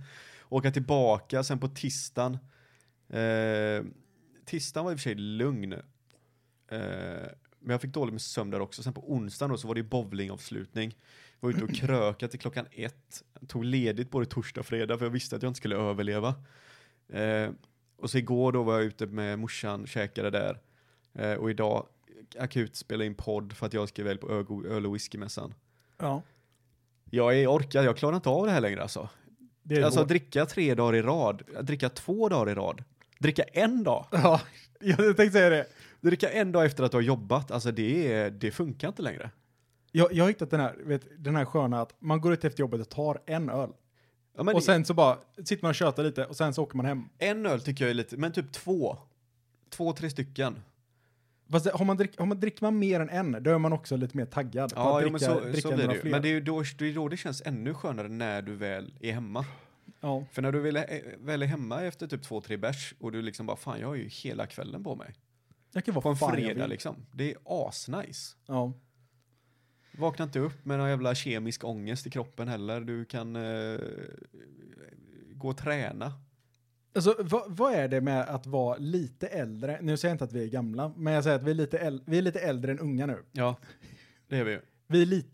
[0.48, 2.38] Åka tillbaka sen på tisdagen.
[3.08, 3.84] Eh,
[4.52, 5.72] tisdagen var i och för sig lugn.
[5.72, 5.78] Eh,
[7.58, 8.82] men jag fick dåligt med sömn där också.
[8.82, 10.96] Sen på onsdagen då så var det bowlingavslutning.
[11.40, 13.22] Var ute och kröka till klockan ett.
[13.48, 16.34] Tog ledigt både torsdag och fredag för jag visste att jag inte skulle överleva.
[17.08, 17.50] Eh,
[17.96, 20.58] och så igår då var jag ute med morsan, käkade där.
[21.12, 21.86] Eh, och idag
[22.38, 24.28] akut spela in podd för att jag ska väl på
[24.68, 25.54] öl- och whiskymässan.
[25.98, 26.22] Ja.
[27.10, 29.08] Jag är orkad, jag klarar inte av det här längre alltså.
[29.84, 30.08] Alltså hårt.
[30.08, 32.84] dricka tre dagar i rad, dricka två dagar i rad,
[33.22, 34.40] dricka en dag, Ja,
[34.80, 35.66] jag tänkte säga det.
[36.00, 39.30] dricka en dag efter att du har jobbat, alltså det, är, det funkar inte längre.
[39.92, 42.60] Jag, jag har hittat den här, vet, den här sköna att man går ut efter
[42.60, 43.70] jobbet och tar en öl.
[44.36, 46.62] Ja, men och det- sen så bara sitter man och tjötar lite och sen så
[46.62, 47.04] åker man hem.
[47.18, 48.98] En öl tycker jag är lite, men typ två.
[49.70, 50.62] Två, tre stycken.
[51.50, 53.96] Fast har man, drick, har man, dricker man mer än en, då är man också
[53.96, 54.74] lite mer taggad.
[54.74, 56.10] på Ja, att jo, men dricka- så, dricka så blir det ju.
[56.10, 58.94] Men det är ju då, det är då det känns ännu skönare när du väl
[59.00, 59.44] är hemma.
[60.02, 60.24] Ja.
[60.32, 63.22] För när du väl är, väl är hemma efter typ två, tre bärs och du
[63.22, 65.14] liksom bara, fan jag har ju hela kvällen på mig.
[65.72, 67.06] Jag kan vara På en fredag liksom.
[67.12, 68.36] Det är asnice.
[68.46, 68.72] Ja.
[69.98, 72.80] Vakna inte upp med någon jävla kemisk ångest i kroppen heller.
[72.80, 73.80] Du kan eh,
[75.34, 76.12] gå och träna.
[76.94, 79.78] Alltså, vad, vad är det med att vara lite äldre?
[79.82, 81.78] Nu säger jag inte att vi är gamla, men jag säger att vi är lite,
[81.78, 83.24] äl, vi är lite äldre än unga nu.
[83.32, 83.56] Ja,
[84.28, 84.60] det är vi ju.
[84.86, 85.24] Vi är li,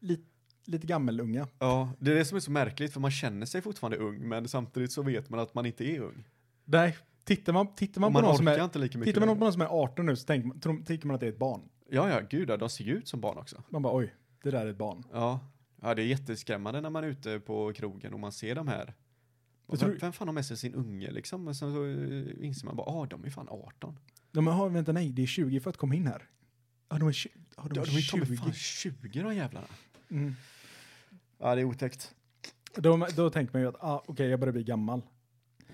[0.00, 0.20] li,
[0.68, 1.48] lite gammelunga.
[1.58, 4.48] Ja, det är det som är så märkligt för man känner sig fortfarande ung men
[4.48, 6.24] samtidigt så vet man att man inte är ung.
[6.64, 9.52] Nej, tittar man, tittar man, Och på man någon som är, tittar man på någon
[9.52, 11.60] som är 18 nu så tänker man, tror, tänker man att det är ett barn.
[11.90, 13.62] Ja, ja, gud ja, de ser ju ut som barn också.
[13.68, 15.04] Man bara oj, det där är ett barn.
[15.12, 15.40] Ja.
[15.82, 18.94] ja, det är jätteskrämmande när man är ute på krogen och man ser de här.
[19.68, 21.44] Vem, tror- vem fan har med sig sin unge liksom?
[21.44, 23.98] Men sen så eh, inser man bara, ah, de är fan 18.
[24.32, 26.22] De har, vänta nej, det är 20 för att komma in här.
[26.88, 28.36] Ja, de är, tju- ja, de är de är ta mig 20.
[28.36, 29.66] fan 20 de jävlarna.
[30.10, 30.34] Mm.
[31.38, 32.14] Ja, det är otäckt.
[32.74, 35.02] Då, då tänker man ju att, ah, okej, jag börjar bli gammal.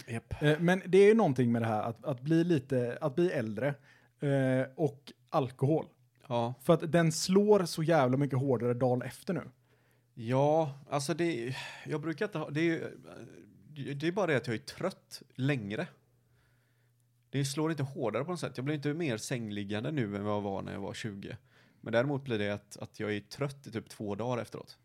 [0.07, 0.43] Japp.
[0.43, 3.31] Eh, men det är ju någonting med det här att, att bli lite, att bli
[3.31, 3.75] äldre
[4.21, 5.87] eh, och alkohol.
[6.29, 6.55] Ja.
[6.63, 9.43] För att den slår så jävla mycket hårdare dagen efter nu.
[10.15, 11.57] Ja, alltså det,
[11.87, 15.23] jag brukar inte ha, det är ju, det är bara det att jag är trött
[15.35, 15.87] längre.
[17.31, 18.53] Det slår inte hårdare på något sätt.
[18.57, 21.37] Jag blir inte mer sängliggande nu än vad jag var när jag var 20.
[21.81, 24.79] Men däremot blir det att, att jag är trött i typ två dagar efteråt.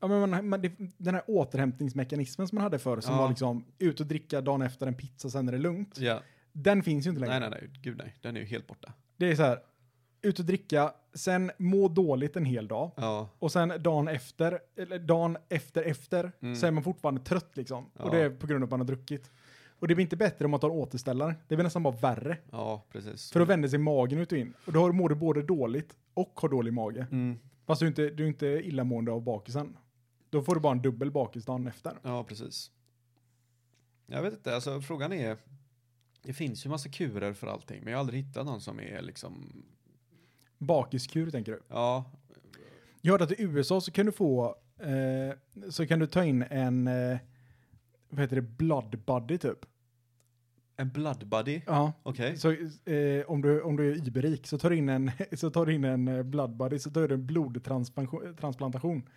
[0.00, 3.20] Ja, men man, man, det, den här återhämtningsmekanismen som man hade förr, som Ja.
[3.20, 5.98] var liksom ut och dricka dagen efter en pizza, sen är det lugnt.
[5.98, 6.20] Ja.
[6.52, 7.40] Den finns ju inte längre.
[7.40, 8.92] Nej, nej, nej, gud nej, den är ju helt borta.
[9.16, 9.58] Det är så här,
[10.22, 12.90] ut och dricka, sen må dåligt en hel dag.
[12.96, 16.56] Ja, Och sen dagen efter, eller dagen efter efter, Mm.
[16.56, 17.86] så är man fortfarande trött liksom.
[17.98, 18.04] Ja.
[18.04, 19.30] Och det är på grund av att man har druckit.
[19.80, 21.34] Och det blir inte bättre om man tar en återställare.
[21.48, 22.36] Det blir nästan bara värre.
[22.50, 23.32] ja, precis.
[23.32, 24.54] För då vänder sig magen ut och in.
[24.66, 27.06] Och då mår du både dåligt och har dålig mage.
[27.10, 27.38] Mm.
[27.66, 29.76] Fast du är inte, du är inte illamående av bakisen.
[30.30, 31.98] Då får du bara en dubbel bakis dagen efter.
[32.02, 32.70] Ja, precis.
[34.06, 35.36] Jag vet inte, alltså frågan är,
[36.22, 39.02] det finns ju massa kurer för allting, men jag har aldrig hittat någon som är
[39.02, 39.62] liksom,
[40.58, 41.60] Bakiskur tänker du.
[41.68, 42.04] ja,
[43.00, 46.42] Jag hörde att i USA så kan du få, eh, så kan du ta in
[46.42, 47.18] en, eh,
[48.08, 49.66] vad heter det, blood buddy typ.
[50.76, 51.60] en blood buddy.
[51.66, 51.92] Ja.
[52.02, 52.36] Okej.
[52.36, 52.50] Så
[52.92, 55.74] eh, om, du, om du är überrik så tar du in en, så tar du
[55.74, 59.08] in en eh, blood buddy, så tar du en blodtransplantation.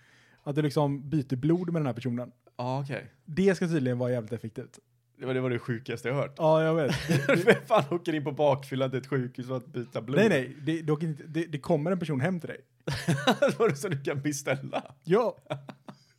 [0.43, 2.31] Att du liksom byter blod med den här personen.
[2.57, 3.11] Ja, okej.
[3.25, 4.79] Det ska tydligen vara jävligt effektivt.
[5.17, 6.35] Det var det, var det sjukaste jag hört.
[6.37, 6.95] Ja, jag vet.
[7.45, 10.19] Vem fan åker in på bakfyllan till ett sjukhus för att byta blod?
[10.19, 12.59] nej, nej, det, dock inte, det, det kommer en person hem till dig.
[13.59, 14.95] var det så du kan beställa?
[15.03, 15.37] Ja.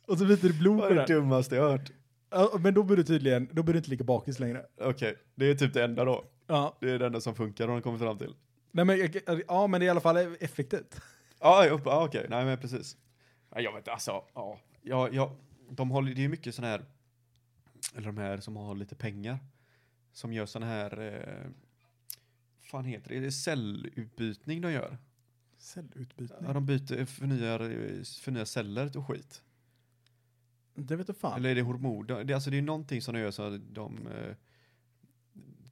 [0.07, 1.21] Och så byter du blod Det på var det den.
[1.21, 1.91] dummaste jag hört.
[2.29, 4.61] Ja, men då blir du tydligen, då blir du inte lika bakis längre.
[4.81, 6.25] Okej, det är typ det enda då.
[6.47, 8.33] Ja, Det är det enda som funkar har de kommit fram till.
[8.71, 11.01] nej, men, jag- ja, men det är i alla fall effektivt.
[11.39, 12.97] Ja, ja, ja okej, nej men precis.
[13.55, 15.35] Ja, jag vet inte, alltså, ja, ja, ja,
[15.69, 16.85] de har, det är ju mycket sån här,
[17.95, 19.39] eller de här som har lite pengar,
[20.11, 21.49] som gör sån här, eh,
[22.61, 24.97] fan heter det, är det cellutbytning de gör?
[25.57, 26.39] Cellutbytning.
[26.41, 27.59] Ja, de byter, förnyar,
[28.21, 29.41] förnyar celler och skit.
[30.75, 31.37] Det vet du fan.
[31.37, 32.23] Eller är det hormoner?
[32.23, 34.35] Det, alltså det är någonting som de gör så att de, eh,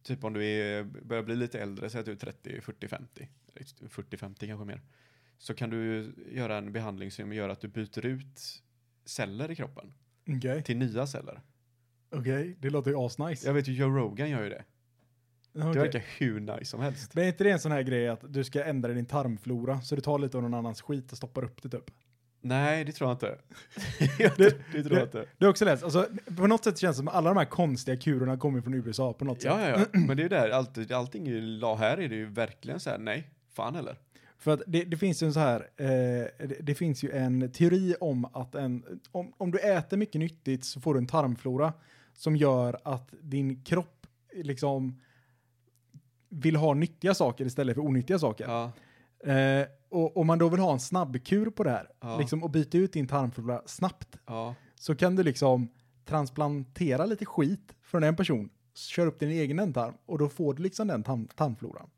[0.03, 3.29] typ om du är, börjar bli lite äldre, säg att du är 30, 40, 50,
[3.89, 4.81] 40, 50 kanske mer,
[5.41, 8.63] så kan du göra en behandling som gör att du byter ut
[9.05, 9.93] celler i kroppen
[10.37, 11.41] Okej, till nya celler.
[12.09, 13.47] okej, det låter ju asnice.
[13.47, 14.63] Jag vet ju Joe Rogan gör ju det.
[15.55, 15.73] Okej.
[15.73, 17.15] Det verkar hur nice som helst.
[17.15, 19.95] Men är inte det en sån här grej att du ska ändra din tarmflora så
[19.95, 21.91] du tar lite av någon annans skit och stoppar upp det typ?
[22.41, 23.37] Nej, det tror jag inte.
[24.35, 25.25] Tror- det tror jag inte.
[25.37, 27.45] Det är också läst, alltså på något sätt känns det som att alla de här
[27.45, 29.51] konstiga kurerna kommer från USA på något sätt.
[29.51, 29.99] Ja, ja, ja.
[30.07, 32.89] Men det är ju där, allt, allting är ju, här är det ju verkligen så
[32.89, 33.97] här, nej, fan heller.
[34.41, 35.87] För att det, det finns ju en så här, eh,
[36.47, 40.65] det, det finns ju en teori om att en, om, om du äter mycket nyttigt
[40.65, 41.73] så får du en tarmflora
[42.13, 45.01] som gör att din kropp liksom
[46.29, 48.45] vill ha nyttiga saker istället för onyttiga saker.
[48.47, 48.71] Ja,
[49.23, 52.17] Eh, och om man då vill ha en snabbkur på det här, Ja.
[52.17, 55.69] liksom och byta ut din tarmflora snabbt, ja, så kan du liksom
[56.05, 60.63] transplantera lite skit från en person, kör upp din egen ändtarm och då får du
[60.63, 61.89] liksom den tarm, tarmfloran.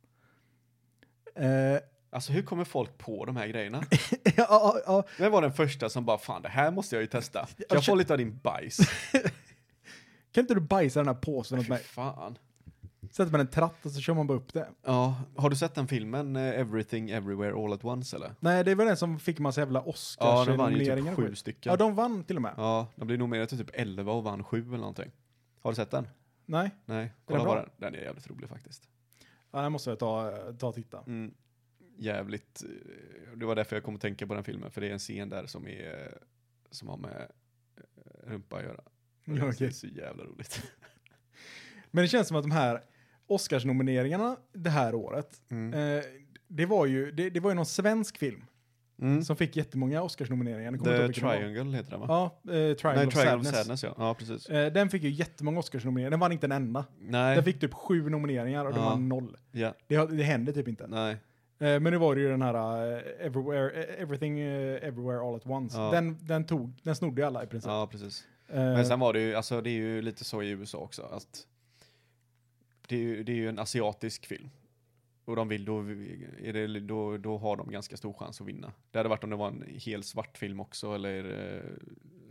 [1.35, 1.77] Eh,
[2.13, 3.83] Alltså hur kommer folk på de här grejerna?
[4.23, 7.07] ja, ja, ja, Vem var den första som bara, fan det här måste jag ju
[7.07, 7.39] testa.
[7.45, 8.77] Kan Jag få lite av din bajs?
[10.31, 11.79] kan inte du bajsa den här påsen åt mig?
[11.79, 12.37] fan.
[13.11, 14.69] Sätter man en tratt och så kör man bara upp det.
[14.85, 18.35] Ja, har du sett den filmen eh, Everything Everywhere All At Once eller?
[18.39, 19.83] Nej, det var den som fick massa jävla
[20.19, 21.37] Ja, den vann ju typ och sju skit.
[21.37, 21.69] stycken.
[21.71, 22.53] Ja, de vann till och med.
[22.57, 25.11] Ja, de blev nominerade till typ 11 och vann 7 eller någonting.
[25.61, 26.07] Har du sett den?
[26.45, 27.53] Nej, Nej, den kolla bra?
[27.53, 27.69] bara den.
[27.77, 28.83] Den är jävligt rolig faktiskt.
[29.51, 30.99] ja, den måste jag ta, ta och titta.
[31.07, 31.33] Mm.
[31.97, 34.91] Jävligt, eh, det var därför jag kom att tänka på den filmen, för det är
[34.91, 36.17] en scen där som är,
[36.71, 37.27] som har med
[37.77, 38.81] eh, rumpa att göra.
[39.27, 40.63] Och Det Ja, är så jävla roligt.
[41.91, 42.81] Men det känns som att de här
[43.27, 45.97] Oscars-nomineringarna det här året, Mm.
[45.97, 46.03] eh,
[46.47, 48.45] det, var ju, det, det var ju någon svensk film
[49.01, 49.23] Mm.
[49.23, 50.77] som fick jättemånga Oscars-nomineringar.
[50.77, 51.13] The det.
[51.13, 52.05] Triangle heter den va?
[52.09, 53.55] Ja, eh, Triangle, Nej, of Triangle of Sadness.
[53.55, 53.95] Sadness ja.
[53.97, 54.49] Ja, precis.
[54.49, 56.09] Eh, den fick ju jättemånga Oscars-nomineringar.
[56.11, 56.85] Den vann inte en enda.
[56.99, 58.89] Nej, Den fick typ sju nomineringar och det Ja.
[58.89, 59.37] var noll.
[59.51, 60.87] ja, Det, det hände typ inte.
[60.87, 61.17] nej.
[61.63, 65.45] Eh, men nu var det ju den här eh, everywhere, eh, Everything Everywhere All At
[65.47, 65.77] Once.
[65.77, 65.91] Ja.
[65.91, 67.69] Den, den tog, den snodde alla i princip.
[67.69, 68.27] Ja, precis.
[68.47, 71.01] Eh, Men sen var det ju, alltså det är ju lite så i USA också,
[71.01, 71.47] att
[72.87, 74.49] det är ju, det är ju en asiatisk film.
[75.25, 78.73] Och de vill, då, är det, då, då har de ganska stor chans att vinna.
[78.91, 81.63] Det hade varit om det var en hel svart film också, eller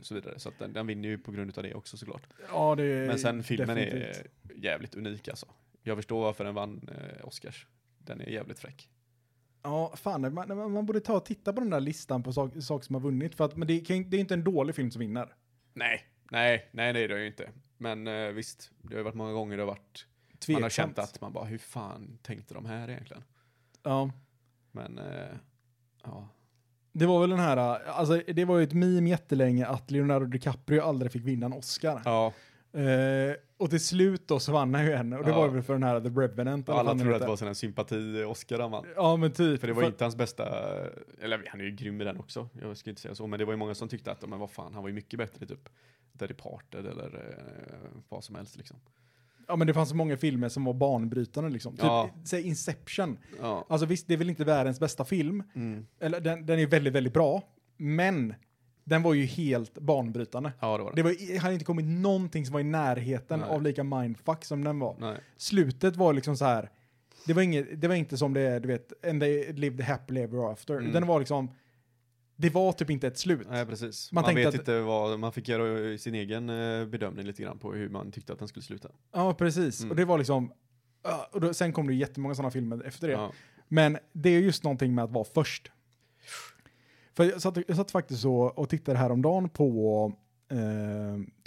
[0.00, 0.38] så vidare.
[0.38, 2.22] Så att den, den vinner ju på grund av det också såklart.
[2.48, 4.16] ja, det är Men sen filmen definitivt.
[4.16, 5.46] är jävligt unik alltså.
[5.82, 6.90] Jag förstår varför den vann
[7.22, 7.66] Oscars.
[7.98, 8.88] Den är jävligt fräck.
[9.62, 12.84] Ja, fan, man, man borde ta och titta på den där listan på saker sak
[12.84, 13.34] som har vunnit.
[13.34, 15.34] För att, men det, kan, det är inte en dålig film som vinner.
[15.74, 17.50] Nej, nej, nej det är det ju inte.
[17.78, 20.06] Men eh, visst, det har ju varit många gånger det har varit,
[20.48, 23.24] man har känt att man bara, hur fan tänkte de här egentligen?
[23.82, 24.10] Ja.
[24.72, 25.36] Men, eh,
[26.04, 26.28] ja.
[26.92, 27.56] Det var väl den här,
[27.88, 32.02] alltså det var ju ett meme jättelänge att Leonardo DiCaprio aldrig fick vinna en Oscar.
[32.04, 32.32] Ja,
[32.72, 35.36] Eh, och till slut då så vann han ju en och det Ja.
[35.36, 36.68] var väl för den här The Revenant.
[36.68, 38.84] alla den trodde att det var sån sympati-Oscar han vann.
[38.96, 39.60] Ja men typ.
[39.60, 40.44] För det var inte hans bästa,
[41.20, 43.44] eller han är ju grym i den också, jag ska inte säga så, men det
[43.44, 45.48] var ju många som tyckte att, men vad fan, han var ju mycket bättre i
[45.48, 45.68] typ
[46.18, 48.76] The Departed eller eh, vad som helst liksom.
[49.48, 51.72] ja men det fanns så många filmer som var banbrytande liksom.
[51.76, 52.10] Typ, Ja.
[52.24, 53.18] säg Inception.
[53.40, 53.66] Ja.
[53.68, 55.42] Alltså visst, det är väl inte världens bästa film.
[55.54, 55.86] Mm.
[56.00, 57.42] Eller den, den är väldigt, väldigt bra.
[57.76, 58.34] Men
[58.84, 60.52] den var ju helt banbrytande.
[60.60, 60.96] Ja, det var det.
[60.96, 63.48] Det var, hade inte kommit någonting som var i närheten Nej.
[63.48, 64.96] av lika mindfuck som den var.
[65.00, 65.16] Nej.
[65.36, 66.70] Slutet var liksom så här.
[67.26, 70.20] Det var, inget, det var inte som det är, du vet, and they lived happily
[70.20, 70.74] ever after.
[70.76, 70.92] Mm.
[70.92, 71.50] Den var liksom,
[72.36, 73.46] det var typ inte ett slut.
[73.50, 74.12] Nej, precis.
[74.12, 77.42] Man Man, tänkte vet att- inte vad, man fick göra sin egen eh, bedömning lite
[77.42, 78.88] grann på hur man tyckte att den skulle sluta.
[79.12, 79.80] Ja, precis.
[79.80, 79.90] Mm.
[79.90, 80.52] Och det var liksom,
[81.32, 83.14] och då, sen kom det jättemånga sådana filmer efter det.
[83.14, 83.32] Ja.
[83.68, 85.70] Men det är just någonting med att vara först.
[87.14, 90.12] För jag satt, jag satt faktiskt och, och tittade häromdagen på,
[90.50, 90.58] eh,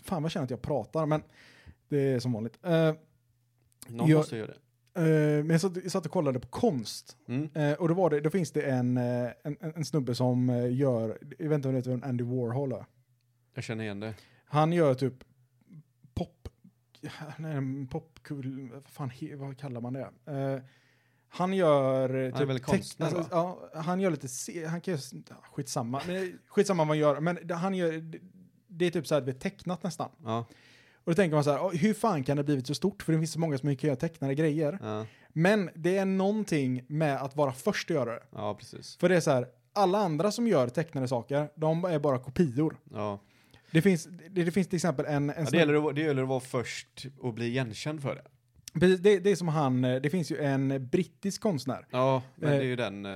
[0.03, 1.21] fan vad känner jag att jag pratar, men
[1.89, 2.59] det är som vanligt.
[2.63, 2.93] Eh,
[3.87, 5.01] Någon Jag- måste göra det.
[5.01, 7.17] eh, men jag satt, jag satt och kollade på konst.
[7.27, 7.49] Mm.
[7.53, 10.49] Eh, och då, var det, då finns det en, eh, en, en, en snubbe som
[10.49, 12.85] eh, gör, jag vet inte om det heter Andy Warhol är.
[13.53, 14.13] Jag känner igen det.
[14.45, 15.13] Han gör typ
[16.13, 16.49] pop,
[17.37, 20.09] nej, popkul, vad fan, vad kallar man det?
[21.35, 24.91] Han gör eh, Han är väl konstnär, alltså, ja, han gör lite, se, han kan
[24.93, 28.19] göra, skitsamma, men, skitsamma vad han gör, men han gör, det,
[28.67, 30.09] det är typ så här, det är tecknat nästan.
[30.23, 30.45] Ja.
[31.05, 33.03] Och då tänker man så här, "Åh, hur fan kan det blivit så stort?
[33.03, 34.79] För det finns så många som kan göra tecknade grejer.
[34.81, 35.05] Ja.
[35.29, 38.23] Men det är någonting med att vara först att göra det.
[38.31, 38.95] ja, precis.
[38.97, 42.77] För det är så här, alla andra som gör tecknade saker, de är bara kopior.
[42.93, 43.19] Ja.
[43.71, 45.29] Det finns, det, det finns till exempel en...
[45.29, 48.23] en Ja, det, gäller att, det gäller att vara först och bli igenkänd för det.
[48.79, 51.85] Precis, det, det är som han, eh, det finns ju en brittisk konstnär.
[51.91, 53.05] Ja, men Eh, det är ju den...
[53.05, 53.11] Eh,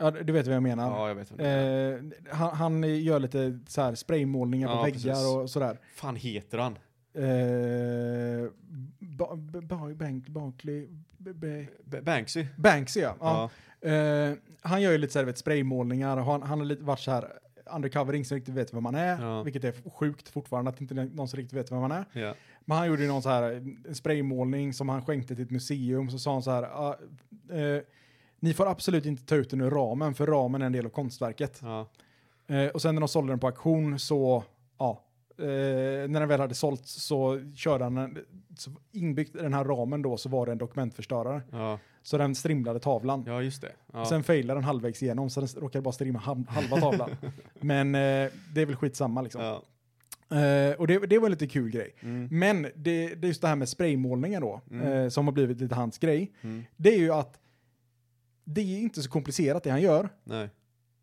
[0.00, 0.90] Ja, du vet vad jag menar.
[0.90, 1.92] ja, jag vet vad det är.
[1.94, 2.00] Eh,
[2.30, 5.26] han, han gör lite så här spraymålningar på Ja, väggar precis.
[5.26, 5.78] och sådär.
[5.94, 6.78] fan heter han?
[7.14, 8.50] Eh,
[8.98, 12.46] ba, ba, ba, Bank, Barkley, B- B- B- Banksy?
[12.56, 13.14] Banksy ja.
[13.20, 13.50] ja.
[13.80, 13.88] Ja.
[13.88, 17.00] Eh, han gör ju lite så här, vet, spraymålningar och han, han har lite varit
[17.00, 17.32] så här
[17.74, 19.22] undercover, ingen som riktigt vet vem man är.
[19.22, 19.42] Ja.
[19.42, 22.04] Vilket är sjukt fortfarande att inte någon som riktigt vet vem man är.
[22.12, 22.34] Ja.
[22.68, 23.42] Men han gjorde ju någon så här
[23.88, 26.10] en spraymålning som han skänkte till ett museum.
[26.10, 26.96] Så sa han så här, "Ah,
[27.54, 27.82] eh,
[28.40, 30.90] ni får absolut inte ta ut den ur ramen, för ramen är en del av
[30.90, 31.60] konstverket.
[31.62, 31.86] Ja.
[32.46, 34.44] Eh, och sen när de sålde den på auktion så,
[34.78, 35.02] ja,
[35.38, 35.44] eh,
[36.08, 38.18] när den väl hade sålts så körde han
[38.56, 41.42] så inbyggt i den här ramen då så var det en dokumentförstörare.
[41.52, 41.78] Ja.
[42.02, 43.24] Så den strimlade tavlan.
[43.26, 43.72] ja, just det.
[43.92, 44.04] Ja.
[44.06, 47.10] Sen failade den halvvägs igenom så den råkade bara strimma halv- halva tavlan.
[47.60, 48.00] Men eh,
[48.54, 49.42] det är väl skitsamma liksom.
[49.42, 49.62] ja.
[50.30, 51.94] Eh, och det, det var en lite kul grej.
[52.00, 52.28] Mm.
[52.30, 54.86] Men det, det är just det här med spraymålningar då, Mm.
[54.92, 56.32] eh, som har blivit lite hans grej.
[56.40, 56.64] Mm.
[56.76, 57.40] Det är ju att
[58.44, 60.48] det är inte så komplicerat det han gör, Nej.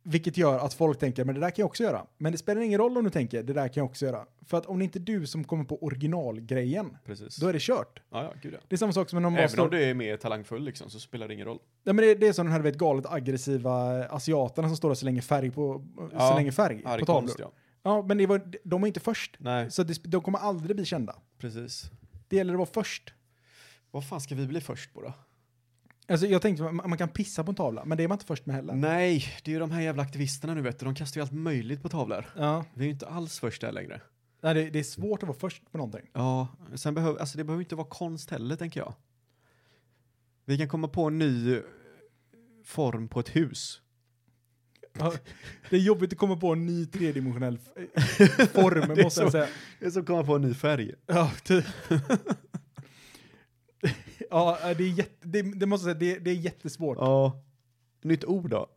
[0.03, 2.05] vilket gör att folk tänker men det där kan jag också göra.
[2.17, 4.25] Men det spelar ingen roll om du tänker det där kan jag också göra.
[4.45, 7.35] För att om det inte är du som kommer på originalgrejen, Precis.
[7.35, 8.01] då är det kört.
[8.11, 8.57] Ja, ja, gud ja.
[8.67, 10.89] Det är samma sak som när de bara Även om du är mer talangfull liksom,
[10.89, 11.59] så spelar det ingen roll.
[11.83, 14.97] Ja, men det, det är som den här vet, galet aggressiva asiaterna som står och
[14.97, 17.35] slänger färg på, Ja, slänger färg på tavlor.
[17.39, 17.51] ja.
[17.85, 19.35] Ja, men det var, de är inte först.
[19.39, 21.15] Nej, Så det, de kommer aldrig bli kända.
[21.37, 21.91] precis.
[22.27, 23.13] Det gäller att vara först.
[23.91, 25.13] Vad fan ska vi bli först på då?
[26.07, 28.25] Alltså jag tänkte man, man kan pissa på en tavla, men det är man inte
[28.25, 28.73] först med heller.
[28.73, 30.85] Nej, det är ju de här jävla aktivisterna nu vet du.
[30.85, 32.25] De kastar ju allt möjligt på tavlor.
[32.37, 34.01] Ja, Vi är ju inte alls först där längre.
[34.41, 36.09] Nej, det, det är svårt att vara först på någonting.
[36.13, 38.93] Ja, sen behöver, alltså det behöver inte vara konst heller tänker jag.
[40.45, 41.61] Vi kan komma på en ny eh,
[42.65, 43.81] form på ett hus.
[44.99, 45.13] Ja,
[45.69, 47.57] det är jobbigt att komma på en ny tredimensionell
[48.53, 49.47] form, måste jag så- säga.
[49.79, 50.91] Det är som att komma på en ny färg.
[51.05, 51.65] Ja, typ.
[54.29, 56.97] ja det, är jätte, det, det måste jag säga, det, det är jättesvårt.
[56.99, 57.43] Ja.
[58.03, 58.67] Nytt ord då?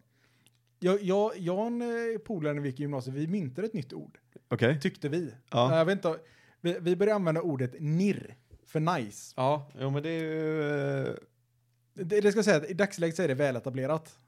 [0.81, 3.75] Jag, jag, jag och en eh, polare när vi gick i gymnasiet, vi myntade ett
[3.75, 4.81] nytt ord, Okej.
[4.81, 5.31] tyckte vi.
[5.51, 5.79] Ja.
[5.79, 6.17] Jag vet inte,
[6.61, 8.35] vi, vi började använda ordet nirr
[8.67, 9.35] för nice.
[9.37, 10.63] Ja, jo men det är ju...
[11.07, 11.15] eh,
[11.95, 14.19] Det, det ska jag säga, i dagsläget så är det väletablerat.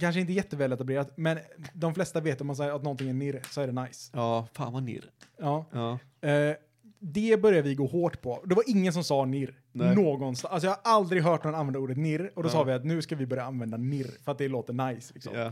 [0.00, 1.38] Kanske inte jätteväletablerat, men
[1.74, 4.10] de flesta vet om man säger att någonting är nirr så är det nice.
[4.14, 5.10] Ja, fan vad nirr.
[5.38, 5.64] Ja.
[5.72, 5.98] Ja.
[6.28, 6.56] Eh,
[6.98, 8.42] det börjar vi gå hårt på.
[8.46, 9.60] Det var ingen som sa nirr.
[9.72, 10.52] Någonstans.
[10.52, 12.32] Alltså jag har aldrig hört någon använda ordet nirr.
[12.36, 12.52] Och då Ja.
[12.52, 15.14] sa vi att nu ska vi börja använda nirr för att det låter nice.
[15.14, 15.32] Liksom.
[15.34, 15.46] Ja.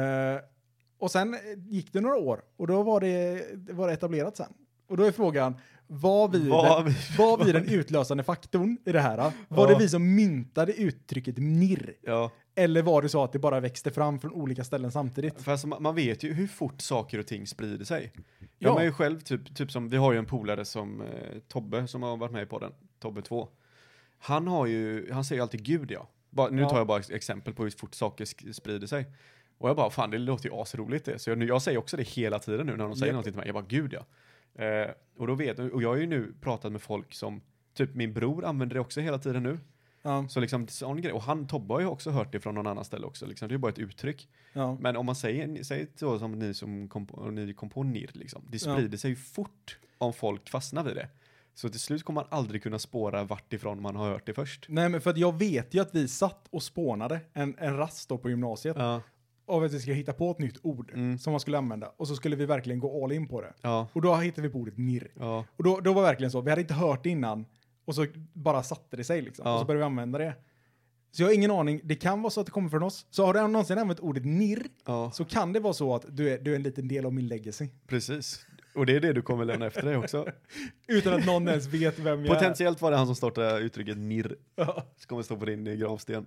[0.00, 0.40] Eh,
[0.98, 4.52] och sen gick det några år och då var det, det var det etablerat sen.
[4.88, 5.54] Och då är frågan,
[6.00, 9.16] var vi, Var den, vi- var vi den utlösande faktorn i det här?
[9.16, 9.66] Var Ja.
[9.66, 11.94] det vi som myntade uttrycket nirr?
[12.02, 12.30] ja.
[12.54, 15.42] Eller var det så att det bara växte fram från olika ställen samtidigt?
[15.42, 18.12] För alltså, man vet ju hur fort saker och ting sprider sig.
[18.38, 18.46] Ja.
[18.58, 21.06] Jag är ju själv typ, typ som, vi har ju en polare som eh,
[21.48, 23.48] Tobbe som har varit med på den, Tobbe 2.
[24.18, 26.08] Han har ju, han säger ju alltid gud ja.
[26.30, 26.68] Bara, nu Ja.
[26.68, 29.06] tar jag bara ex- exempel på hur fort saker sprider sig.
[29.58, 31.18] Och jag bara, fan det låter ju asroligt det.
[31.18, 33.12] Så jag, jag säger också det hela tiden nu när de säger Japp.
[33.12, 33.46] någonting till mig.
[33.48, 34.06] Jag bara, gud ja.
[34.54, 37.40] Eh, och då vet, och jag har ju nu pratat med folk som,
[37.74, 39.58] typ min bror använder det också hela tiden nu.
[40.02, 41.12] Ja, Så liksom sån grej.
[41.12, 43.26] Och han, Tobbe har ju också hört det från någon annan ställe också.
[43.26, 43.48] Liksom.
[43.48, 44.28] Det är ju bara ett uttryck.
[44.52, 44.76] ja.
[44.80, 48.10] Men om man säger, säger så som ni som kom på, ni kom på NIR,
[48.12, 48.74] liksom, det Ja.
[48.74, 51.08] sprider sig ju fort om folk fastnar vid det.
[51.54, 54.66] Så till slut kommer man aldrig kunna spåra vart ifrån man har hört det först.
[54.68, 58.08] Nej, men för att jag vet ju att vi satt och spånade en, en rast
[58.08, 59.00] då på gymnasiet Ja,
[59.46, 61.18] av att vi skulle hitta på ett nytt ord Mm.
[61.18, 63.52] som man skulle använda och så skulle vi verkligen gå all in på det.
[63.62, 65.10] ja, Och då hittade vi på ordet nirr.
[65.18, 67.46] ja, Och då, då var det verkligen så, vi hade inte hört det innan
[67.84, 69.42] och så bara satte det sig liksom.
[69.46, 69.54] Ja.
[69.54, 70.34] Och så började vi använda det.
[71.10, 73.06] Så jag har ingen aning, det kan vara så att det kommer från oss.
[73.10, 76.30] Så har du någonsin använt ordet nirr ja, så kan det vara så att du
[76.30, 77.68] är, du är en liten del av min legacy.
[77.86, 78.46] precis.
[78.74, 80.26] Och det är det du kommer lämna efter dig också.
[80.88, 84.36] Utan att någon ens vet vem jag Potentiellt var det han som startade uttrycket nirr.
[84.56, 84.64] är.
[84.64, 86.26] som kommer stå på din gravsten.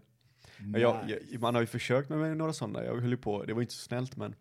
[0.60, 3.54] Ja, Jag, jag, man har ju försökt med några sådana, jag höll ju på, det
[3.54, 4.36] var inte så snällt men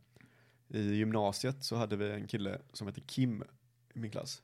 [0.68, 3.42] i gymnasiet så hade vi en kille som hette Kim
[3.94, 4.42] i min klass.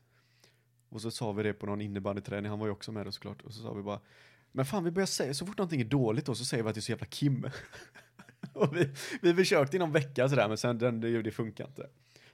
[0.88, 3.42] Och så sa vi det på någon innebandyträning, han var ju också med då såklart,
[3.42, 4.00] och så sa vi bara
[4.52, 6.74] men fan vi börjar säga, så fort någonting är dåligt då så säger vi att
[6.74, 7.50] det är så jävla Kim.
[8.52, 8.90] och vi,
[9.22, 11.88] vi försökte i någon vecka sådär men sen den, det, det funkar inte.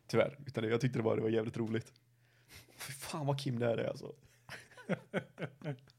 [0.06, 1.92] Tyvärr, utan det, jag tyckte det var, det var jävligt roligt.
[2.76, 4.12] Fy fan vad Kim det här är alltså.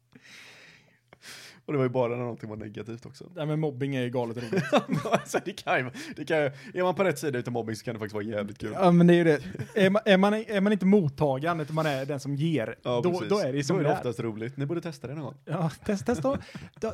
[1.67, 3.25] och det var ju bara när någonting var negativt också.
[3.35, 4.63] Nej men mobbing är ju galet roligt.
[5.11, 7.85] alltså, det kan ju, det kan ju, är man på rätt sida utav mobbing så
[7.85, 8.71] kan det faktiskt vara jävligt kul.
[8.73, 9.41] ja men det är ju det.
[9.75, 13.01] Är man, är man, är man inte mottagaren utan man är den som ger, Ja,
[13.03, 13.97] då, då är det ju som Då är det det är.
[13.97, 14.57] oftast roligt.
[14.57, 15.35] Ni borde testa det någon gång.
[15.45, 16.39] Ja, testa, testa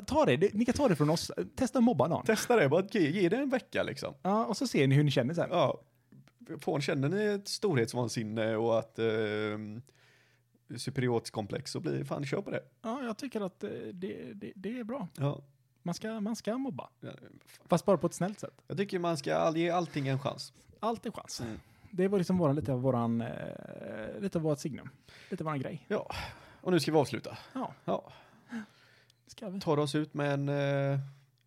[0.08, 0.54] ta, det.
[0.54, 1.32] ni kan ta det från oss.
[1.56, 2.26] Testa att mobba någon.
[2.26, 4.14] Testa det, bara ge, ge det en vecka liksom.
[4.22, 5.48] Ja, och så ser ni hur ni känner sen.
[5.52, 5.82] Ja.
[6.62, 9.06] Får, känner ni ett storhetsvansinne och att eh,
[10.80, 12.64] superiorskomplex så blir fan, kör på det.
[12.82, 13.92] Ja, jag tycker att det,
[14.34, 15.08] det, det är bra.
[15.18, 15.42] Ja.
[15.84, 16.90] Man ska, man ska mobba.
[17.00, 17.10] Ja,
[17.66, 18.62] Fast bara på ett snällt sätt.
[18.68, 20.54] Jag tycker man ska all, ge allting en chans.
[20.80, 21.42] Allt är chans.
[21.42, 21.60] Mm.
[21.92, 23.28] Det var liksom våran, lite av våran, eh,
[24.20, 24.90] lite av vårt signum.
[25.30, 25.88] Lite av våran grej.
[26.62, 27.38] Och nu ska vi avsluta.
[27.54, 28.12] Ja, Ja.
[29.28, 29.60] ska vi.
[29.60, 30.50] Tar oss ut med en...
[30.50, 31.00] Eh,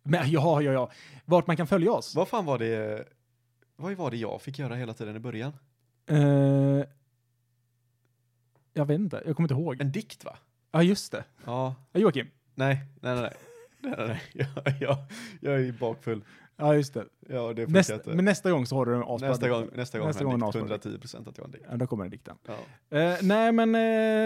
[0.03, 0.91] Men ja, ja, ja.
[1.25, 2.15] Vart man kan följa oss?
[2.15, 3.07] vad fan var det...
[3.75, 5.53] Vad var det jag fick göra hela tiden i början?
[6.05, 6.87] Eh,
[8.77, 9.81] jag vet inte, jag kommer inte ihåg.
[9.81, 10.37] En dikt va?
[10.71, 11.23] Ja, just det.
[11.45, 11.75] Ja.
[11.91, 12.27] Ja, Joakim.
[12.55, 13.21] Nej, nej, nej.
[13.21, 13.33] nej.
[13.97, 14.21] Nej, nej.
[14.33, 14.97] Jag, jag,
[15.41, 16.23] jag är bakfull.
[16.59, 17.05] Ja, just det.
[17.29, 18.01] Ja, det inte.
[18.05, 19.55] men nästa gång så har du en asbra nästa dikt.
[19.57, 20.55] gång, nästa gång Nästa gång en en dikt.
[20.55, 21.65] asbra 110 procent att jag har en dikt.
[21.71, 22.35] Ja, då kommer den dikten.
[22.47, 22.97] Ja.
[22.97, 23.75] Eh, nej, men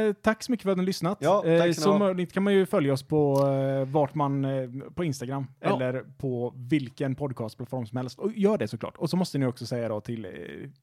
[0.10, 1.18] eh, tack så mycket för att ni har lyssnat.
[1.22, 4.70] Ja, tack eh, som möjligt kan man ju följa oss på eh, vart man, eh,
[4.96, 5.76] på Instagram Ja.
[5.76, 8.20] eller på vilken podcastplattform som helst.
[8.20, 8.98] Och gör det såklart.
[8.98, 10.32] Och så måste ni också säga då till, eh,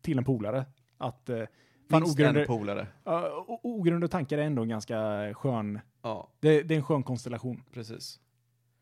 [0.02, 0.64] till en polare
[0.98, 1.42] att eh,
[1.90, 2.86] fan, Minst en ogrundade, polare.
[3.08, 4.94] uh, ogrundade tankar är ändå en ganska
[5.34, 7.62] skön, Ja, det, det är en skön konstellation.
[7.72, 8.20] precis.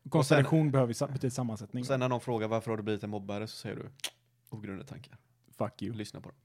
[0.09, 1.85] Konstellation behöver sa- betyder sammansättning.
[1.85, 3.89] Sen när någon frågar varför har du blivit en mobbare så säger du
[4.49, 5.17] ogrundade tankar.
[5.57, 5.95] Fuck you.
[5.95, 6.37] Lyssna på dem.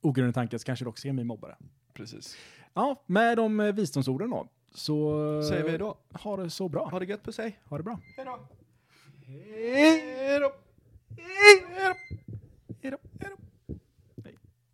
[0.00, 1.56] Ogrundade tankar så kanske du också ser mig mobbare.
[1.92, 2.36] Precis.
[2.74, 4.48] Ja, med de eh, visdomsorden då.
[4.74, 5.98] Så Säger vi då.
[6.12, 6.88] ha det så bra.
[6.88, 7.58] Ha det gött på sig.
[7.64, 8.00] Ha det bra.
[8.16, 8.38] Hej då.
[9.26, 10.52] Hej då!
[13.20, 13.32] Hej!